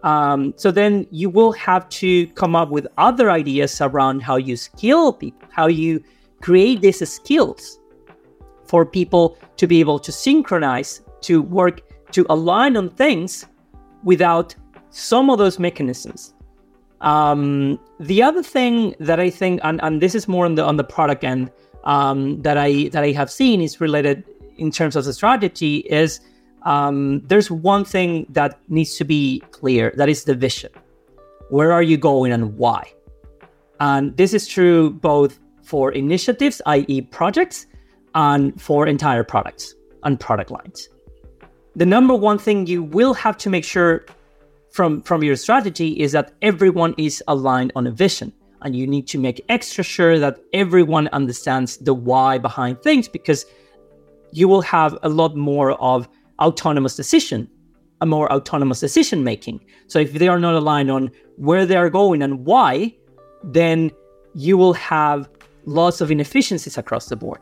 [0.03, 4.55] Um, so then you will have to come up with other ideas around how you
[4.55, 6.03] skill people, how you
[6.41, 7.79] create these skills
[8.65, 13.45] for people to be able to synchronize, to work, to align on things
[14.03, 14.55] without
[14.91, 16.33] some of those mechanisms.
[17.01, 20.77] Um, the other thing that I think, and, and this is more on the on
[20.77, 21.51] the product end,
[21.83, 24.23] um, that I that I have seen is related
[24.57, 26.19] in terms of the strategy is
[26.63, 30.71] um, there's one thing that needs to be clear that is the vision.
[31.49, 32.91] Where are you going and why?
[33.79, 37.67] And this is true both for initiatives, i.e., projects,
[38.15, 40.89] and for entire products and product lines.
[41.75, 44.05] The number one thing you will have to make sure
[44.71, 48.33] from, from your strategy is that everyone is aligned on a vision.
[48.61, 53.45] And you need to make extra sure that everyone understands the why behind things because
[54.31, 56.07] you will have a lot more of
[56.39, 57.49] autonomous decision,
[58.01, 59.63] a more autonomous decision making.
[59.87, 62.95] So if they are not aligned on where they are going and why,
[63.43, 63.91] then
[64.33, 65.29] you will have
[65.65, 67.39] lots of inefficiencies across the board.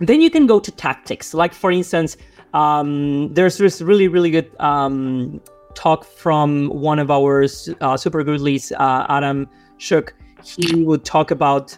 [0.00, 1.34] then you can go to tactics.
[1.34, 2.16] Like for instance,
[2.54, 5.40] um, there's this really really good um,
[5.74, 7.44] talk from one of our
[7.80, 10.14] uh, super good leads, uh, Adam Shook.
[10.42, 11.76] He would talk about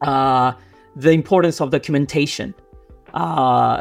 [0.00, 0.52] uh,
[0.96, 2.54] the importance of documentation.
[3.16, 3.80] Uh,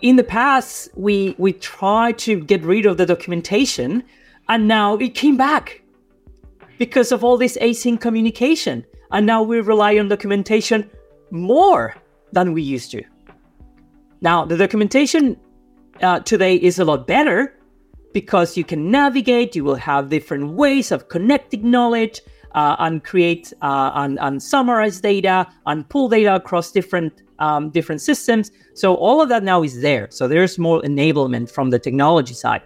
[0.00, 4.02] in the past we we tried to get rid of the documentation
[4.48, 5.82] and now it came back
[6.78, 8.86] because of all this async communication.
[9.10, 10.88] And now we rely on documentation
[11.32, 11.96] more
[12.32, 13.02] than we used to.
[14.20, 15.36] Now the documentation
[16.00, 17.56] uh, today is a lot better
[18.12, 22.20] because you can navigate you will have different ways of connecting knowledge
[22.54, 28.00] uh, and create uh, and, and summarize data and pull data across different um, different
[28.00, 28.52] systems.
[28.74, 30.06] So all of that now is there.
[30.10, 32.62] So there's more enablement from the technology side.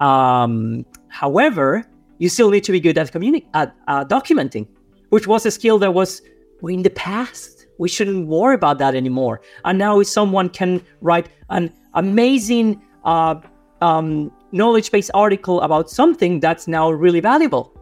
[0.00, 1.84] Um, however,
[2.18, 3.14] you still need to be good at,
[3.54, 4.66] at uh, documenting,
[5.10, 6.22] which was a skill that was
[6.62, 7.66] in the past.
[7.78, 9.40] We shouldn't worry about that anymore.
[9.64, 13.36] And now, if someone can write an amazing uh,
[13.80, 17.72] um, knowledge-based article about something that's now really valuable,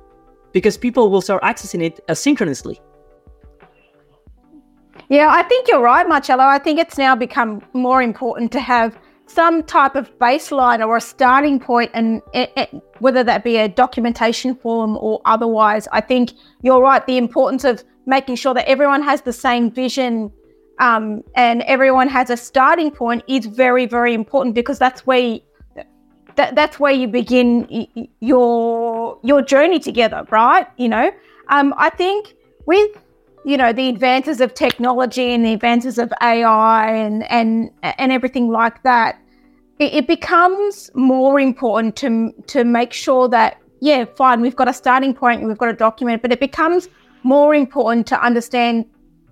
[0.52, 2.80] because people will start accessing it asynchronously.
[5.10, 6.44] Yeah, I think you're right, Marcelo.
[6.44, 8.96] I think it's now become more important to have
[9.26, 12.70] some type of baseline or a starting point, and it, it,
[13.00, 15.88] whether that be a documentation form or otherwise.
[15.90, 17.04] I think you're right.
[17.08, 20.30] The importance of making sure that everyone has the same vision
[20.78, 25.40] um, and everyone has a starting point is very, very important because that's where you,
[26.36, 27.88] that, that's where you begin
[28.20, 30.68] your your journey together, right?
[30.76, 31.10] You know,
[31.48, 32.34] um, I think
[32.66, 32.96] with
[33.44, 38.48] you know the advances of technology and the advances of AI and and and everything
[38.48, 39.20] like that,
[39.78, 44.72] it, it becomes more important to to make sure that yeah, fine, we've got a
[44.72, 46.88] starting point and we've got a document, but it becomes
[47.22, 48.84] more important to understand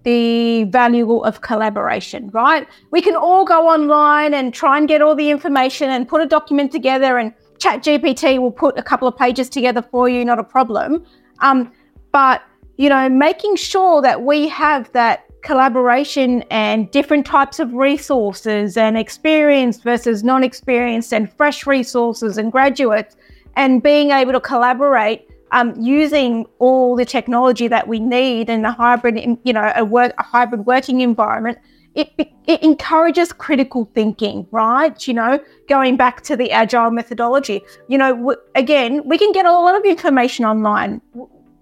[0.05, 2.67] the value of collaboration, right?
[2.91, 6.27] We can all go online and try and get all the information and put a
[6.27, 10.45] document together, and ChatGPT will put a couple of pages together for you, not a
[10.45, 11.05] problem.
[11.41, 11.73] Um,
[12.11, 12.43] but
[12.79, 18.97] you know, making sure that we have that collaboration and different types of resources and
[18.97, 23.17] experienced versus non-experienced and fresh resources and graduates
[23.57, 28.73] and being able to collaborate um, using all the technology that we need in a
[28.73, 31.59] hybrid, you know, a work, a hybrid working environment,
[31.95, 32.13] it,
[32.47, 35.09] it encourages critical thinking, right?
[35.09, 39.47] You know, going back to the agile methodology, you know, w- again, we can get
[39.47, 41.01] a lot of information online.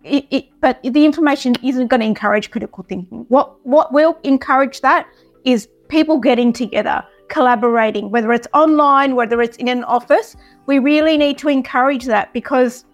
[0.07, 3.25] It, it, but the information isn't going to encourage critical thinking.
[3.29, 5.07] What what will encourage that
[5.45, 10.37] is people getting together, collaborating, whether it's online, whether it's in an office.
[10.67, 12.85] We really need to encourage that because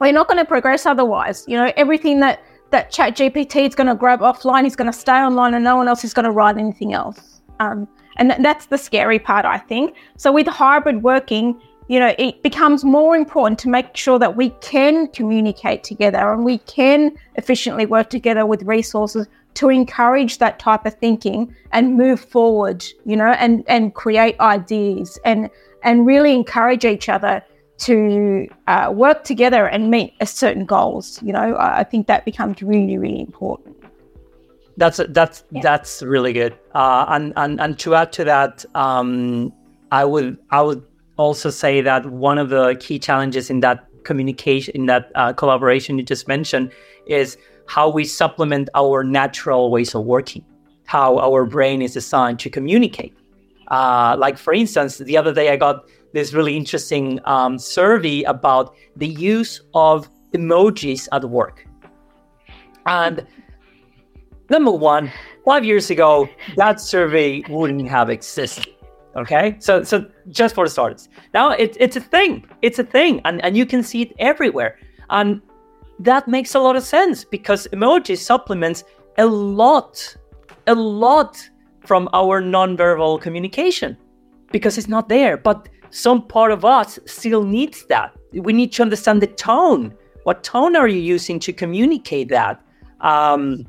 [0.00, 1.44] we're not going to progress otherwise.
[1.48, 2.40] You know, everything that
[2.70, 5.76] that Chat GPT is going to grab offline is going to stay online, and no
[5.76, 7.40] one else is going to write anything else.
[7.60, 9.94] Um, and th- that's the scary part, I think.
[10.16, 14.50] So with hybrid working, you know, it becomes more important to make sure that we
[14.60, 20.84] can communicate together and we can efficiently work together with resources to encourage that type
[20.86, 25.50] of thinking and move forward, you know, and and create ideas and
[25.82, 27.42] and really encourage each other
[27.76, 31.20] to uh, work together and meet a certain goals.
[31.22, 33.76] You know, I think that becomes really, really important.
[34.76, 35.60] That's that's yeah.
[35.62, 36.58] that's really good.
[36.74, 39.52] Uh, and and and to add to that, um,
[39.92, 40.82] I would I would
[41.16, 45.98] also say that one of the key challenges in that communication, in that uh, collaboration
[45.98, 46.72] you just mentioned,
[47.06, 50.44] is how we supplement our natural ways of working,
[50.84, 53.14] how our brain is designed to communicate.
[53.68, 58.74] Uh, like for instance, the other day I got this really interesting um, survey about
[58.96, 61.66] the use of emojis at work.
[62.86, 63.26] And
[64.50, 65.10] number one,
[65.44, 68.68] five years ago, that survey wouldn't have existed.
[69.16, 72.44] Okay, so so just for the starters, now it, it's a thing.
[72.62, 74.78] It's a thing, and, and you can see it everywhere,
[75.10, 75.40] and
[76.00, 78.82] that makes a lot of sense because emoji supplements
[79.18, 80.16] a lot,
[80.66, 81.48] a lot
[81.80, 83.96] from our nonverbal communication
[84.50, 85.36] because it's not there.
[85.36, 88.16] But some part of us still needs that.
[88.32, 89.94] We need to understand the tone.
[90.24, 92.60] What tone are you using to communicate that?
[93.00, 93.66] Um,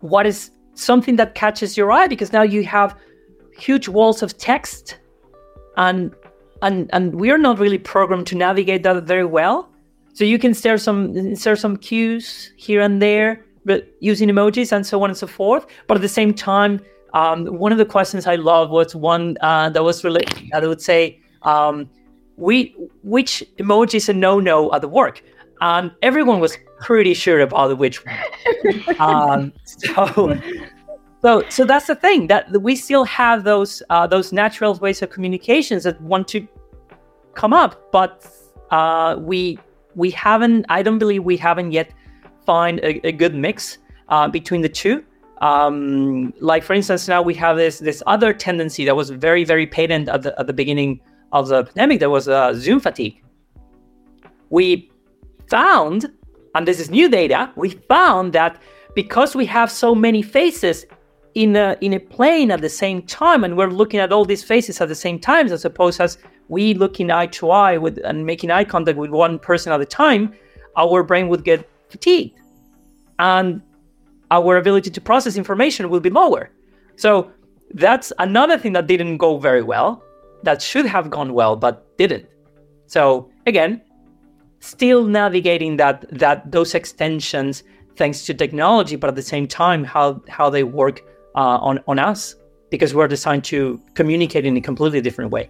[0.00, 2.06] what is something that catches your eye?
[2.06, 2.96] Because now you have
[3.60, 4.98] huge walls of text,
[5.76, 6.14] and
[6.62, 9.70] and and we are not really programmed to navigate that very well.
[10.14, 14.86] So you can share some share some cues here and there, but using emojis and
[14.86, 15.66] so on and so forth.
[15.86, 16.80] But at the same time,
[17.14, 20.82] um, one of the questions I love was one uh, that was really that would
[20.82, 21.88] say, um,
[22.36, 25.22] we which emoji is a no-no at the work,
[25.60, 28.98] and everyone was pretty sure about which one.
[28.98, 30.36] um, so,
[31.22, 35.10] so, so that's the thing that we still have those uh, those natural ways of
[35.10, 36.46] communications that want to
[37.34, 38.26] come up, but
[38.70, 39.58] uh, we
[39.94, 40.66] we haven't.
[40.68, 41.92] I don't believe we haven't yet
[42.46, 43.78] find a, a good mix
[44.08, 45.04] uh, between the two.
[45.40, 49.66] Um, like for instance, now we have this this other tendency that was very very
[49.66, 51.00] patent at the at the beginning
[51.32, 53.22] of the pandemic, there was a Zoom fatigue.
[54.50, 54.90] We
[55.48, 56.10] found,
[56.54, 58.60] and this is new data, we found that
[58.94, 60.86] because we have so many faces
[61.34, 64.42] in a in a plane at the same time, and we're looking at all these
[64.42, 68.24] faces at the same time, as opposed as we looking eye to eye with and
[68.24, 70.34] making eye contact with one person at a time,
[70.76, 72.38] our brain would get fatigued,
[73.18, 73.62] and
[74.30, 76.50] our ability to process information will be lower.
[76.96, 77.30] So
[77.74, 80.02] that's another thing that didn't go very well
[80.42, 82.26] that should have gone well but didn't.
[82.86, 83.82] So again,
[84.60, 87.62] still navigating that that those extensions
[87.96, 91.02] thanks to technology, but at the same time how how they work
[91.38, 92.34] uh, on on us
[92.70, 95.48] because we're designed to communicate in a completely different way.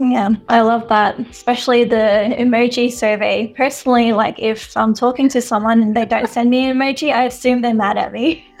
[0.00, 3.52] Yeah, I love that, especially the emoji survey.
[3.56, 7.24] Personally, like if I'm talking to someone and they don't send me an emoji, I
[7.24, 8.46] assume they're mad at me.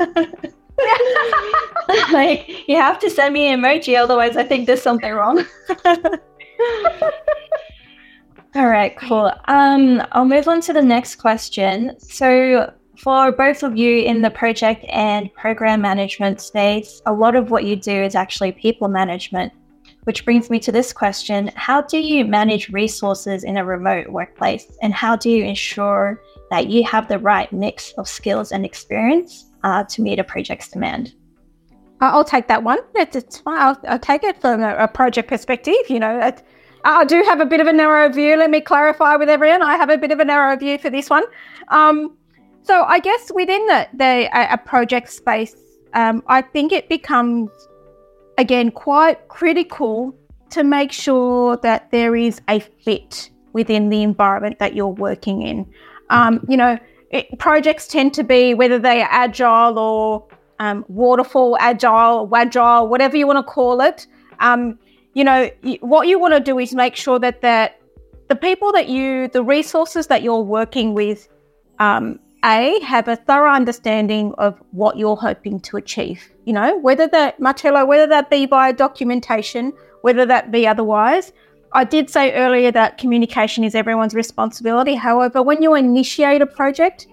[2.12, 5.44] like you have to send me an emoji, otherwise I think there's something wrong.
[8.56, 9.30] All right, cool.
[9.46, 11.94] Um, I'll move on to the next question.
[12.00, 17.50] So, for both of you in the project and program management space, a lot of
[17.50, 19.52] what you do is actually people management,
[20.04, 24.66] which brings me to this question How do you manage resources in a remote workplace?
[24.82, 26.20] And how do you ensure
[26.50, 30.68] that you have the right mix of skills and experience uh, to meet a project's
[30.68, 31.14] demand?
[32.00, 32.78] I'll take that one.
[32.94, 33.60] It's, it's fine.
[33.60, 35.74] I'll, I'll, take it from a, a, project perspective.
[35.88, 36.42] You know, it,
[36.84, 38.36] I do have a bit of a narrow view.
[38.36, 39.62] Let me clarify with everyone.
[39.62, 41.24] I have a bit of a narrow view for this one.
[41.68, 42.16] Um,
[42.62, 45.56] so I guess within the, the a, project space,
[45.94, 47.50] um, I think it becomes
[48.36, 50.14] again quite critical
[50.50, 55.70] to make sure that there is a fit within the environment that you're working in.
[56.10, 56.78] Um, you know,
[57.10, 60.26] it, projects tend to be whether they are agile or
[60.58, 64.06] um, waterfall, agile, agile, whatever you want to call it.
[64.40, 64.78] Um,
[65.14, 65.50] you know,
[65.80, 67.80] what you want to do is make sure that that
[68.28, 71.28] the people that you, the resources that you're working with,
[71.78, 76.30] um, a have a thorough understanding of what you're hoping to achieve.
[76.44, 79.72] You know, whether that Marcelo, whether that be by documentation,
[80.02, 81.32] whether that be otherwise.
[81.72, 84.94] I did say earlier that communication is everyone's responsibility.
[84.94, 87.06] However, when you initiate a project,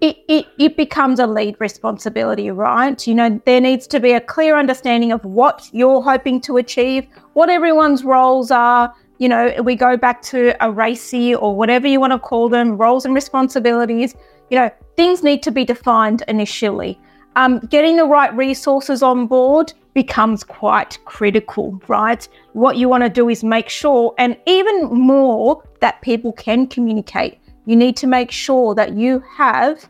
[0.00, 3.06] it, it, it becomes a lead responsibility, right?
[3.06, 7.06] You know, there needs to be a clear understanding of what you're hoping to achieve,
[7.34, 8.92] what everyone's roles are.
[9.18, 12.76] You know, we go back to a RACI or whatever you want to call them,
[12.76, 14.14] roles and responsibilities.
[14.50, 16.98] You know, things need to be defined initially.
[17.36, 22.26] Um, getting the right resources on board becomes quite critical, right?
[22.52, 27.38] What you want to do is make sure, and even more, that people can communicate
[27.66, 29.88] you need to make sure that you have,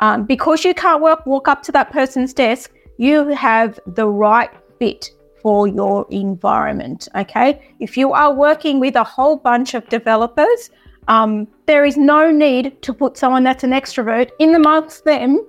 [0.00, 4.50] um, because you can't work, walk up to that person's desk, you have the right
[4.78, 5.10] fit
[5.42, 7.06] for your environment.
[7.14, 7.60] Okay.
[7.78, 10.70] If you are working with a whole bunch of developers,
[11.08, 15.44] um, there is no need to put someone that's an extrovert in amongst them.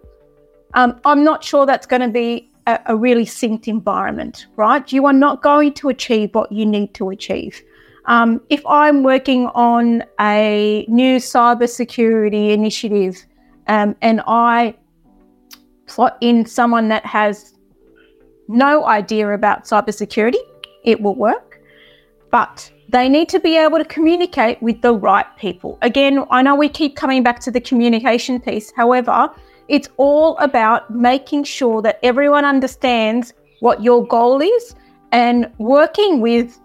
[0.73, 4.91] Um, I'm not sure that's going to be a, a really synced environment, right?
[4.91, 7.61] You are not going to achieve what you need to achieve.
[8.05, 13.25] Um, if I'm working on a new cybersecurity initiative
[13.67, 14.75] um, and I
[15.87, 17.55] plot in someone that has
[18.47, 20.37] no idea about cybersecurity,
[20.83, 21.61] it will work.
[22.31, 25.77] But they need to be able to communicate with the right people.
[25.81, 28.71] Again, I know we keep coming back to the communication piece.
[28.73, 29.29] However,
[29.67, 34.75] it's all about making sure that everyone understands what your goal is
[35.11, 36.57] and working with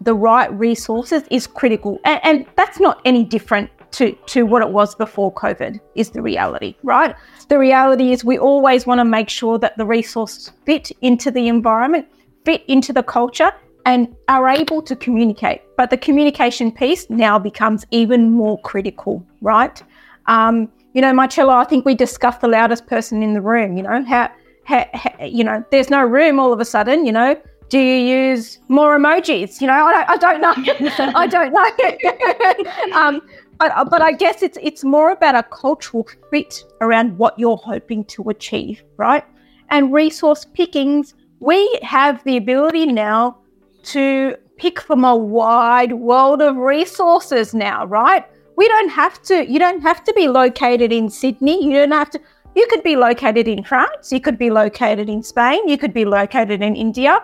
[0.00, 2.00] the right resources is critical.
[2.04, 6.22] And, and, that's not any different to, to what it was before COVID, is the
[6.22, 7.14] reality, right?
[7.48, 11.46] The reality is we always want to make sure that the resources fit into the
[11.46, 12.08] environment,
[12.44, 13.52] fit into the culture,
[13.90, 15.62] and are able to communicate.
[15.76, 19.82] But the communication piece now becomes even more critical, right?
[20.26, 23.82] Um, you know, Marcelo, I think we discussed the loudest person in the room, you
[23.82, 24.30] know, how,
[24.64, 27.36] how, how you know, there's no room all of a sudden, you know,
[27.68, 29.60] do you use more emojis?
[29.60, 30.54] You know, I don't, I don't know.
[31.16, 32.92] I don't know.
[32.96, 33.20] um,
[33.58, 38.04] but, but I guess it's it's more about a cultural fit around what you're hoping
[38.06, 39.24] to achieve, right?
[39.68, 43.39] And resource pickings, we have the ability now
[43.84, 48.24] to pick from a wide world of resources now, right?
[48.56, 49.50] We don't have to.
[49.50, 51.64] You don't have to be located in Sydney.
[51.64, 52.20] You don't have to.
[52.56, 54.12] You could be located in France.
[54.12, 55.66] You could be located in Spain.
[55.68, 57.22] You could be located in India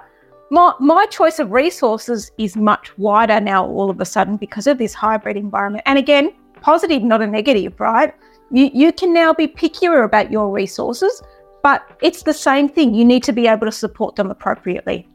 [0.51, 4.79] my, my choice of resources is much wider now all of a sudden because of
[4.79, 5.83] this hybrid environment.
[5.87, 8.15] And again, positive, not a negative, right?
[8.53, 11.23] You, you can now be pickier about your resources,
[11.63, 12.95] but it's the same thing.
[12.95, 15.09] You need to be able to support them appropriately.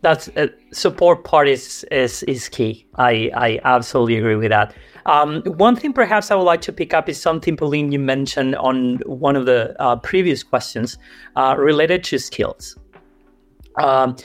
[0.00, 2.86] That's uh, support part is, is is key.
[2.96, 4.74] I I absolutely agree with that.
[5.06, 8.54] Um, one thing perhaps I would like to pick up is something Pauline you mentioned
[8.56, 10.98] on one of the uh, previous questions
[11.34, 12.76] uh, related to skills.
[13.76, 14.16] Um,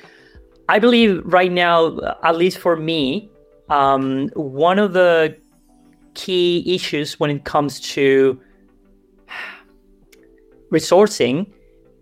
[0.70, 3.30] I believe right now, at least for me,
[3.70, 5.38] um, one of the
[6.16, 8.40] key issues when it comes to
[10.72, 11.52] resourcing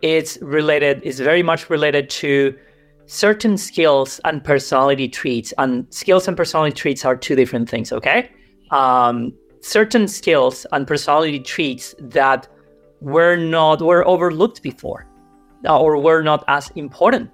[0.02, 2.58] is related is very much related to
[3.12, 8.32] certain skills and personality traits and skills and personality traits are two different things okay
[8.72, 12.47] um, certain skills and personality traits that
[13.01, 15.05] were not were overlooked before
[15.68, 17.30] or were not as important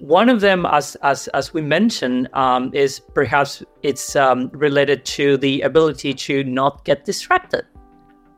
[0.00, 5.36] one of them, as as as we mentioned, um, is perhaps it's um, related to
[5.36, 7.66] the ability to not get distracted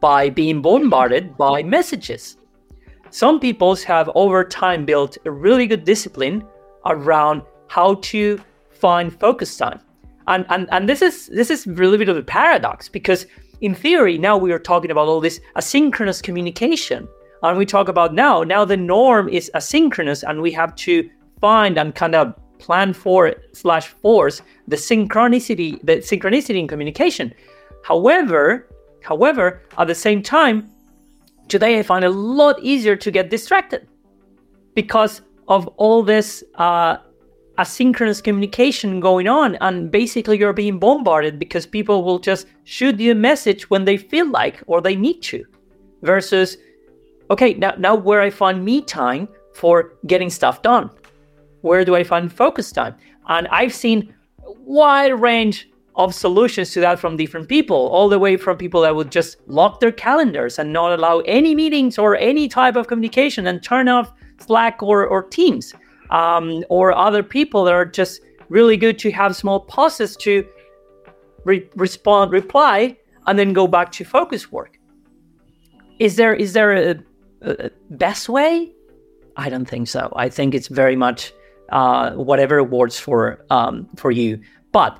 [0.01, 2.37] by being bombarded by messages.
[3.11, 6.43] Some people have over time built a really good discipline
[6.87, 9.81] around how to find focus time.
[10.27, 13.27] And, and, and this is this is really bit of a paradox because
[13.61, 17.09] in theory now we are talking about all this asynchronous communication
[17.43, 21.09] and we talk about now now the norm is asynchronous and we have to
[21.41, 27.33] find and kind of plan for slash force the synchronicity the synchronicity in communication
[27.85, 28.69] however
[29.03, 30.69] however at the same time
[31.49, 33.89] today i find it a lot easier to get distracted
[34.75, 35.23] because
[35.53, 36.97] of all this uh,
[37.59, 43.13] asynchronous communication going on and basically you're being bombarded because people will just shoot you
[43.13, 45.45] a message when they feel like or they need to
[46.03, 46.57] versus
[47.31, 50.91] okay now now where i find me time for getting stuff done?
[51.61, 52.95] Where do i find focus time?
[53.29, 54.15] And i've seen
[54.79, 58.97] wide range of solutions to that from different people all the way from people that
[58.97, 63.47] would just lock their calendars and not allow any meetings or any type of communication
[63.47, 64.11] and turn off
[64.43, 65.75] slack or, or teams
[66.11, 70.47] um, or other people that are just really good to have small pauses to
[71.45, 74.79] re- respond, reply, and then go back to focus work.
[75.99, 76.97] Is there is there a,
[77.43, 78.73] a best way?
[79.37, 80.13] I don't think so.
[80.17, 81.33] I think it's very much
[81.71, 84.41] uh, whatever works for um, for you.
[84.73, 84.99] But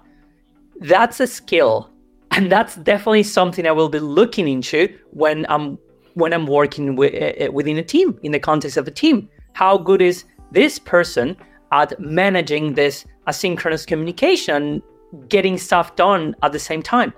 [0.81, 1.91] that's a skill,
[2.31, 5.79] and that's definitely something I will be looking into when I'm
[6.15, 9.29] when I'm working with, uh, within a team in the context of a team.
[9.55, 11.37] How good is this person
[11.73, 14.83] at managing this asynchronous communication,
[15.29, 17.13] getting stuff done at the same time,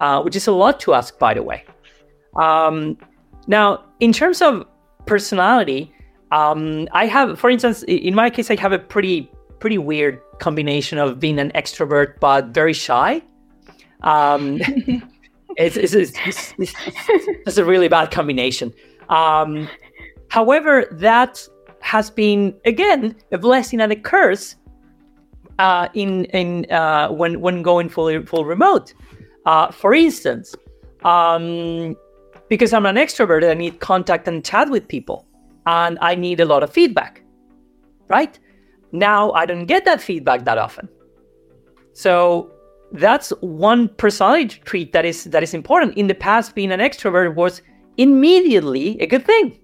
[0.00, 1.64] uh, which is a lot to ask, by the way.
[2.36, 2.96] Um,
[3.46, 4.66] now, in terms of
[5.06, 5.92] personality,
[6.32, 10.96] um, I have, for instance, in my case, I have a pretty pretty weird combination
[10.96, 13.22] of being an extrovert but very shy.
[14.02, 14.60] Um,
[15.56, 16.54] it's, it's, it's,
[17.46, 18.72] it's, a really bad combination.
[19.08, 19.68] Um,
[20.28, 21.46] however, that
[21.80, 24.56] has been again a blessing and a curse
[25.58, 28.94] uh, in in uh, when when going fully full remote.
[29.46, 30.54] Uh, for instance,
[31.04, 31.96] um,
[32.48, 35.26] because I'm an extrovert, I need contact and chat with people,
[35.66, 37.22] and I need a lot of feedback.
[38.08, 38.38] Right
[38.92, 40.88] now, I don't get that feedback that often,
[41.92, 42.50] so
[42.92, 45.96] that's one personality trait that is that is important.
[45.96, 47.62] In the past, being an extrovert was
[47.96, 49.58] immediately a good thing.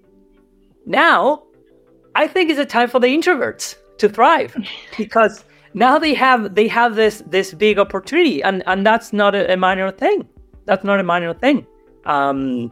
[0.85, 1.43] Now
[2.15, 4.55] I think it's a time for the introverts to thrive
[4.97, 9.51] because now they have they have this this big opportunity and and that's not a,
[9.51, 10.27] a minor thing.
[10.65, 11.65] That's not a minor thing.
[12.05, 12.71] Um,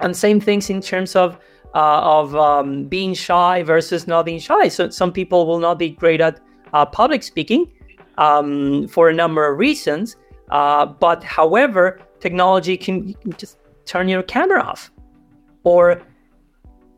[0.00, 1.38] and same things in terms of
[1.74, 4.68] uh, of um, being shy versus not being shy.
[4.68, 6.40] So some people will not be great at
[6.72, 7.70] uh, public speaking
[8.18, 10.16] um, for a number of reasons.
[10.50, 14.90] Uh, but however, technology can just turn your camera off,
[15.64, 16.02] or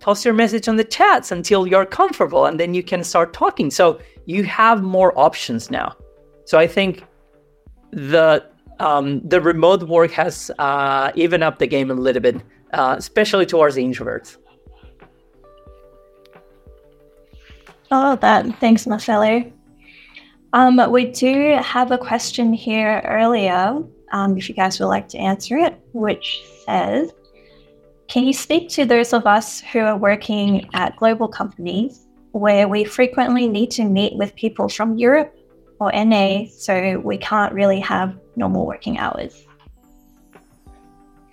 [0.01, 3.71] toss your message on the chats until you're comfortable and then you can start talking.
[3.71, 5.95] So you have more options now.
[6.47, 7.05] So I think
[7.93, 8.45] the
[8.81, 12.37] um, the remote work has uh, even up the game a little bit,
[12.73, 14.39] uh, especially towards the introverts.
[17.91, 18.47] Love that.
[18.59, 19.53] Thanks, Marcelo.
[20.53, 23.83] Um, we do have a question here earlier,
[24.13, 27.13] um, if you guys would like to answer it, which says,
[28.09, 32.83] can you speak to those of us who are working at global companies where we
[32.83, 35.33] frequently need to meet with people from Europe
[35.79, 39.45] or NA, so we can't really have normal working hours?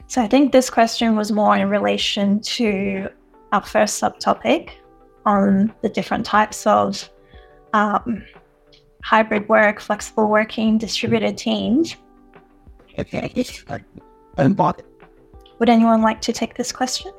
[0.06, 3.10] So I think this question was more in relation to
[3.52, 4.70] our first subtopic
[5.26, 7.10] on the different types of
[7.74, 8.24] um,
[9.08, 11.96] hybrid work, flexible working, distributed teams.
[15.60, 17.14] Would anyone like to take this question?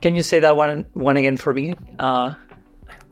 [0.00, 1.74] Can you say that one one again for me?
[1.98, 2.32] Uh,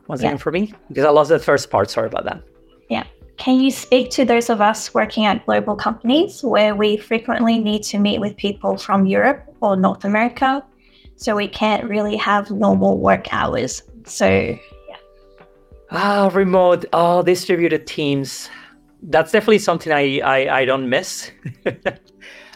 [0.07, 0.29] once yeah.
[0.29, 1.91] again for me, because I lost the first part.
[1.91, 2.41] Sorry about that.
[2.89, 3.05] Yeah.
[3.37, 7.83] Can you speak to those of us working at global companies where we frequently need
[7.91, 10.63] to meet with people from Europe or North America,
[11.17, 13.83] so we can't really have normal work hours?
[14.05, 14.57] So, yeah.
[15.95, 18.49] Ah, remote, oh, distributed teams
[19.09, 21.31] that's definitely something I I, I don't miss.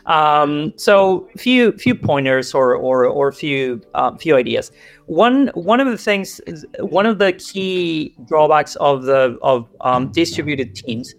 [0.05, 4.71] um, so few few pointers or or or few uh, few ideas.
[5.05, 6.41] One one of the things
[6.79, 11.13] one of the key drawbacks of the of um, distributed teams.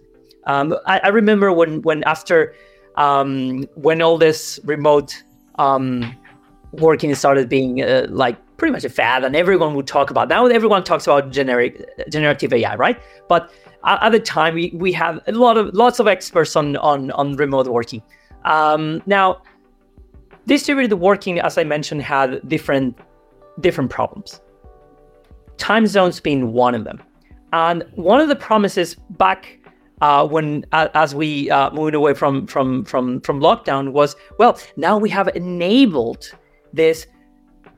[0.47, 2.55] Um, I, I, remember when when after
[2.95, 5.23] um, when all this remote
[5.59, 6.15] um,
[6.71, 10.45] working started being uh, like pretty much a fad and everyone would talk about now
[10.45, 13.01] everyone talks about generic generative ai right?
[13.27, 13.51] But
[13.83, 17.35] at the time we, we have a lot of lots of experts on on, on
[17.37, 18.03] remote working.
[18.45, 19.41] Um, now
[20.45, 22.99] distributed working as i mentioned had different
[23.61, 24.41] different problems.
[25.57, 27.01] Time zones being one of them.
[27.53, 28.93] And one of the promises
[29.23, 29.57] back
[30.01, 34.59] uh, when uh, as we uh, moved away from from from from lockdown was well
[34.77, 36.31] now we have enabled
[36.73, 37.07] this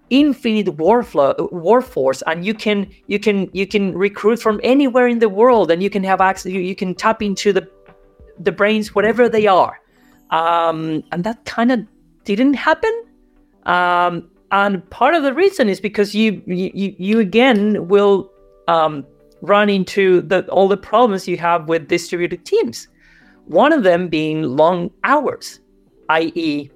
[0.10, 5.30] infinite warflow workforce and you can you can you can recruit from anywhere in the
[5.30, 7.68] world and you can have access you, you can tap into the
[8.40, 9.80] the brains whatever they are
[10.32, 11.80] um, and that kind of
[12.26, 13.06] didn't happen
[13.66, 18.32] um, and part of the reason is because you you you again will
[18.68, 19.06] um,
[19.42, 22.88] run into the all the problems you have with distributed teams.
[23.46, 25.60] One of them being long hours,
[26.10, 26.70] i.e.,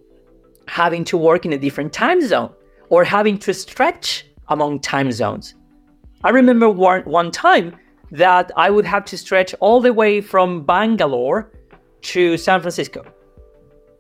[0.68, 2.54] having to work in a different time zone
[2.90, 5.56] or having to stretch among time zones.
[6.24, 7.76] I remember one, one time
[8.12, 11.52] that I would have to stretch all the way from Bangalore
[12.02, 13.04] to San Francisco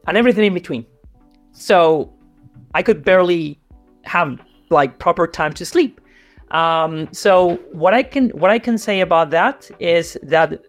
[0.07, 0.85] and everything in between.
[1.51, 2.13] So
[2.73, 3.59] I could barely
[4.03, 5.99] have like proper time to sleep.
[6.51, 10.61] Um, so what I can what I can say about that is that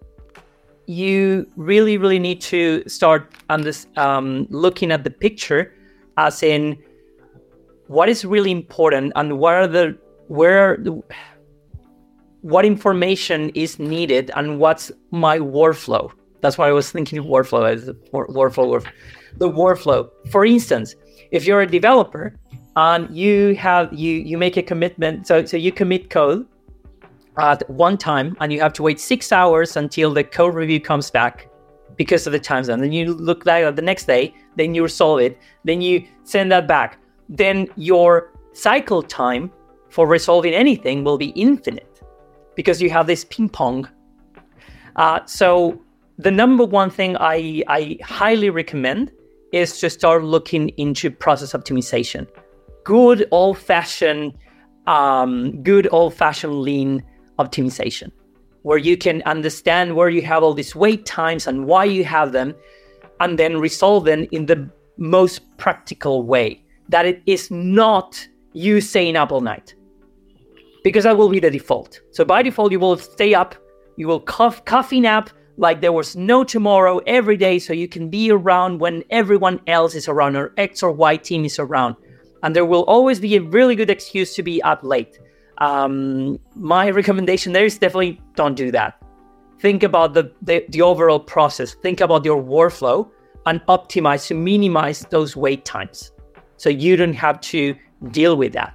[0.87, 3.33] you really really need to start
[3.97, 5.75] um, looking at the picture
[6.17, 6.77] as in
[7.89, 11.03] what is really important and what are the where the,
[12.43, 16.11] what information is needed and what's my workflow.
[16.41, 18.87] That's why I was thinking workflow as workflow.
[19.39, 20.11] The workflow.
[20.31, 20.95] For instance,
[21.33, 22.35] if you're a developer
[22.77, 26.47] and you have you you make a commitment, so so you commit code
[27.39, 31.11] at one time and you have to wait six hours until the code review comes
[31.11, 31.49] back
[31.97, 32.81] because of the time zone.
[32.81, 36.53] Then you look back at the next day, then you resolve it, then you send
[36.53, 36.99] that back.
[37.29, 39.51] Then your cycle time
[39.91, 42.03] for resolving anything will be infinite
[42.55, 43.89] because you have this ping pong.
[44.97, 45.81] Uh, so
[46.19, 49.13] the number one thing I, I highly recommend
[49.53, 52.27] is to start looking into process optimization.
[52.85, 54.35] Good old fashioned,
[54.87, 57.03] um, good old fashioned lean
[57.39, 58.11] optimization,
[58.63, 62.33] where you can understand where you have all these wait times and why you have
[62.33, 62.55] them,
[63.21, 66.63] and then resolve them in the most practical way.
[66.89, 69.75] That it is not you staying up all night
[70.85, 72.01] because that will be the default.
[72.13, 73.55] So by default, you will stay up,
[73.97, 78.09] you will cough, coffee nap like there was no tomorrow every day, so you can
[78.09, 81.97] be around when everyone else is around or X or Y team is around.
[82.43, 85.19] And there will always be a really good excuse to be up late.
[85.59, 89.03] Um, my recommendation there is definitely don't do that.
[89.61, 91.75] Think about the, the, the overall process.
[91.75, 93.11] Think about your workflow
[93.45, 96.13] and optimize to minimize those wait times
[96.59, 97.75] so you don't have to
[98.11, 98.75] deal with that.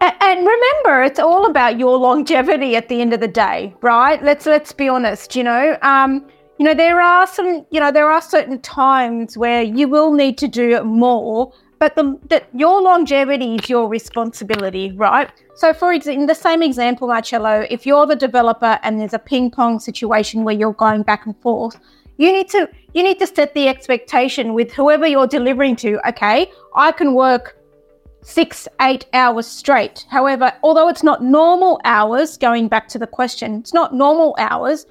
[0.00, 4.20] And remember, it's all about your longevity at the end of the day, right?
[4.20, 5.36] Let's let's be honest.
[5.36, 6.26] You know, um,
[6.58, 10.38] you know there are some, you know, there are certain times where you will need
[10.38, 15.30] to do more, but the, your longevity is your responsibility, right?
[15.54, 19.20] So, for example, in the same example, Marcelo, if you're the developer and there's a
[19.20, 21.78] ping pong situation where you're going back and forth,
[22.18, 26.06] you need to you need to set the expectation with whoever you're delivering to.
[26.08, 27.56] Okay, I can work
[28.22, 30.06] six, eight hours straight.
[30.08, 34.86] However, although it's not normal hours, going back to the question, it's not normal hours.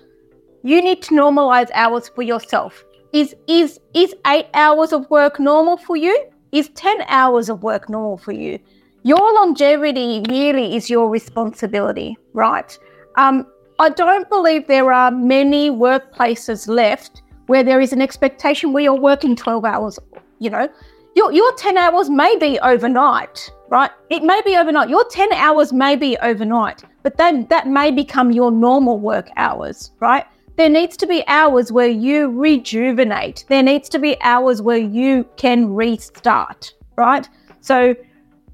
[0.63, 2.83] You need to normalize hours for yourself.
[3.13, 6.15] Is is is eight hours of work normal for you?
[6.51, 8.59] Is ten hours of work normal for you?
[9.03, 12.77] Your longevity really is your responsibility, right?
[13.17, 13.47] Um,
[13.79, 18.99] I don't believe there are many workplaces left where there is an expectation where you're
[18.99, 19.99] working 12 hours,
[20.39, 20.67] you know,
[21.15, 23.91] your, your 10 hours may be overnight, right?
[24.09, 24.89] It may be overnight.
[24.89, 29.91] Your 10 hours may be overnight, but then that may become your normal work hours,
[29.99, 30.25] right?
[30.55, 33.45] There needs to be hours where you rejuvenate.
[33.49, 37.27] There needs to be hours where you can restart, right?
[37.61, 37.95] So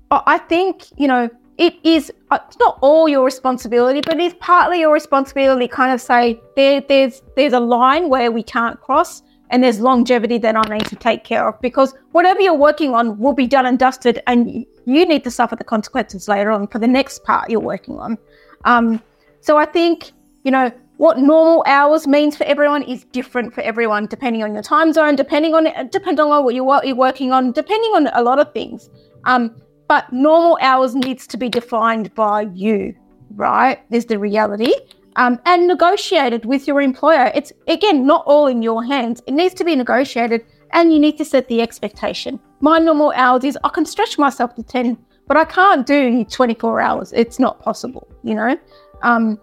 [0.10, 4.34] I think, you know, it is uh, it's not all your responsibility, but it is
[4.36, 9.24] partly your responsibility kind of say there there's there's a line where we can't cross
[9.50, 13.18] and there's longevity that I need to take care of because whatever you're working on
[13.18, 16.80] will be done and dusted, and you need to suffer the consequences later on for
[16.80, 18.18] the next part you're working on.
[18.66, 19.02] Um,
[19.42, 20.12] so I think
[20.44, 24.64] you know what normal hours means for everyone is different for everyone, depending on your
[24.64, 28.38] time zone, depending on depending on what you're, you're working on, depending on a lot
[28.38, 28.90] of things.
[29.24, 29.56] Um,
[29.88, 32.96] but normal hours needs to be defined by you,
[33.36, 33.80] right?
[33.92, 34.74] Is the reality
[35.18, 37.32] um, and negotiated with your employer.
[37.36, 39.22] It's again not all in your hands.
[39.28, 42.40] It needs to be negotiated, and you need to set the expectation.
[42.62, 46.80] My normal hours is I can stretch myself to ten, but I can't do 24
[46.80, 47.14] hours.
[47.14, 48.58] It's not possible, you know.
[49.02, 49.40] Um,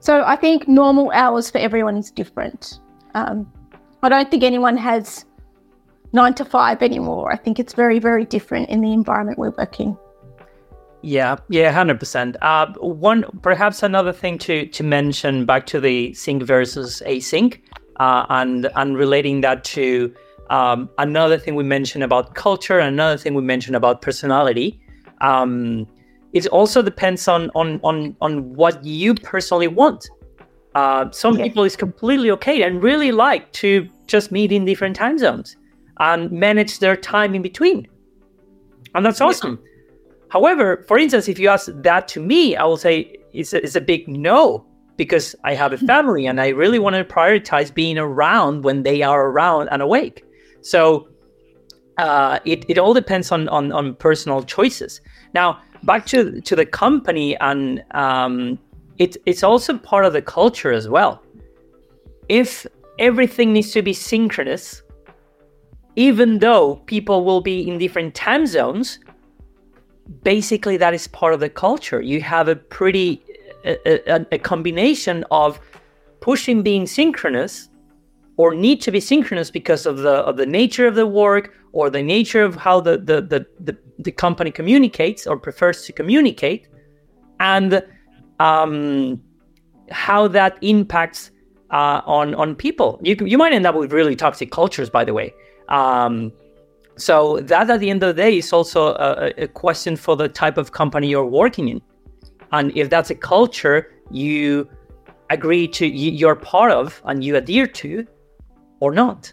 [0.00, 2.80] so I think normal hours for everyone is different.
[3.14, 3.50] Um,
[4.02, 5.24] I don't think anyone has
[6.12, 7.32] nine to five anymore.
[7.32, 9.96] I think it's very, very different in the environment we're working.
[11.02, 12.36] Yeah, yeah, hundred percent.
[12.42, 17.60] Uh, one perhaps another thing to to mention back to the sync versus async,
[18.00, 20.12] uh, and and relating that to
[20.50, 24.80] um, another thing we mentioned about culture, another thing we mentioned about personality.
[25.20, 25.86] Um,
[26.32, 30.08] it also depends on on on on what you personally want.
[30.74, 31.44] Uh, some yeah.
[31.44, 35.56] people is completely okay and really like to just meet in different time zones
[36.00, 37.88] and manage their time in between.
[38.94, 39.58] And that's awesome.
[39.62, 39.70] Yeah.
[40.30, 43.76] However, for instance, if you ask that to me, I will say it's a, it's
[43.76, 47.98] a big no because I have a family and I really want to prioritize being
[47.98, 50.24] around when they are around and awake.
[50.60, 51.08] So
[51.98, 55.00] uh, it, it all depends on, on, on personal choices.
[55.34, 58.58] Now, back to, to the company, and um,
[58.98, 61.22] it, it's also part of the culture as well.
[62.28, 62.66] If
[62.98, 64.82] everything needs to be synchronous,
[65.98, 69.00] even though people will be in different time zones,
[70.22, 72.00] basically that is part of the culture.
[72.00, 73.20] You have a pretty
[73.64, 75.58] a, a, a combination of
[76.20, 77.68] pushing being synchronous
[78.36, 81.90] or need to be synchronous because of the of the nature of the work or
[81.90, 86.68] the nature of how the the the, the, the company communicates or prefers to communicate
[87.40, 87.82] and
[88.38, 89.20] um,
[89.90, 91.32] how that impacts
[91.72, 95.12] uh, on on people you, you might end up with really toxic cultures by the
[95.12, 95.34] way
[95.68, 96.32] um,
[96.96, 100.28] so that at the end of the day is also a, a question for the
[100.28, 101.80] type of company you're working in.
[102.52, 104.68] And if that's a culture you
[105.30, 108.06] agree to you're part of and you adhere to
[108.80, 109.32] or not.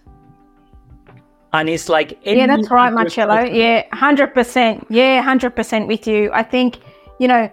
[1.53, 6.29] And it's like yeah that's right marcelo yeah 100% yeah 100% with you.
[6.33, 6.79] I think
[7.19, 7.49] you know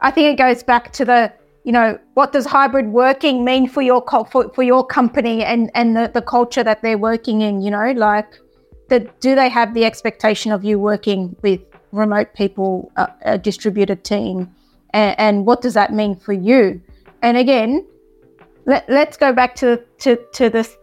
[0.00, 1.32] i think it goes back to the
[1.64, 5.96] you know what does hybrid working mean for your for, for your company and and
[5.96, 8.38] the, the culture that they're working in you know like
[8.90, 11.60] the, do they have the expectation of you working with
[11.90, 14.54] remote people uh, a distributed team
[14.94, 16.80] and, and what does that mean for you?
[17.20, 17.84] And again,
[18.64, 20.76] let, let's go back to to to this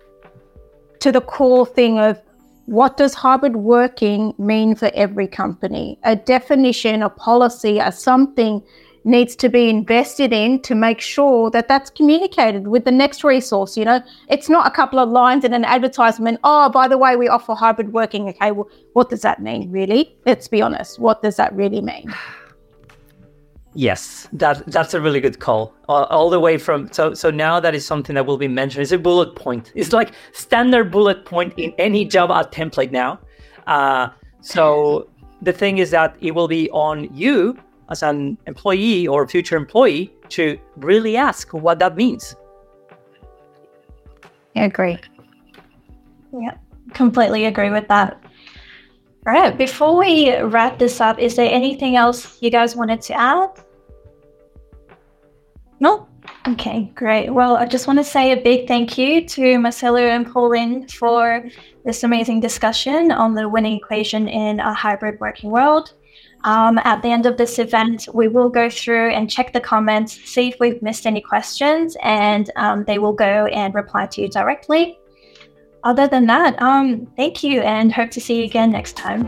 [1.00, 2.22] to the core thing of
[2.66, 5.98] what does hybrid working mean for every company?
[6.04, 8.62] A definition, a policy, a something
[9.04, 13.76] needs to be invested in to make sure that that's communicated with the next resource.
[13.78, 16.40] You know, it's not a couple of lines in an advertisement.
[16.44, 18.30] Oh, by the way, we offer hybrid working.
[18.30, 20.16] Okay, well, what does that mean, really?
[20.26, 21.00] Let's be honest.
[21.00, 22.14] What does that really mean?
[23.74, 25.74] Yes, that that's a really good call.
[25.88, 28.82] All, all, the way from so so now that is something that will be mentioned.
[28.82, 29.72] It's a bullet point.
[29.76, 33.20] It's like standard bullet point in any ad template now.
[33.68, 34.10] Uh,
[34.42, 35.10] so
[35.42, 37.58] the thing is that it will be on you
[37.92, 42.36] as an employee or future employee to really ask what that means.
[44.56, 44.98] I agree.
[46.34, 46.56] Yeah,
[46.94, 48.22] completely agree with that.
[49.28, 53.14] All right, before we wrap this up, is there anything else you guys wanted to
[53.14, 53.50] add?
[55.80, 56.08] No?
[56.48, 57.30] Okay, great.
[57.30, 61.44] Well, I just want to say a big thank you to Marcelo and Pauline for
[61.86, 65.94] this amazing discussion on the winning equation in a hybrid working world.
[66.44, 70.14] Um, at the end of this event, we will go through and check the comments,
[70.14, 74.28] see if we've missed any questions, and um, they will go and reply to you
[74.28, 74.98] directly
[75.84, 79.26] other than that, um, thank you and hope to see you again next time.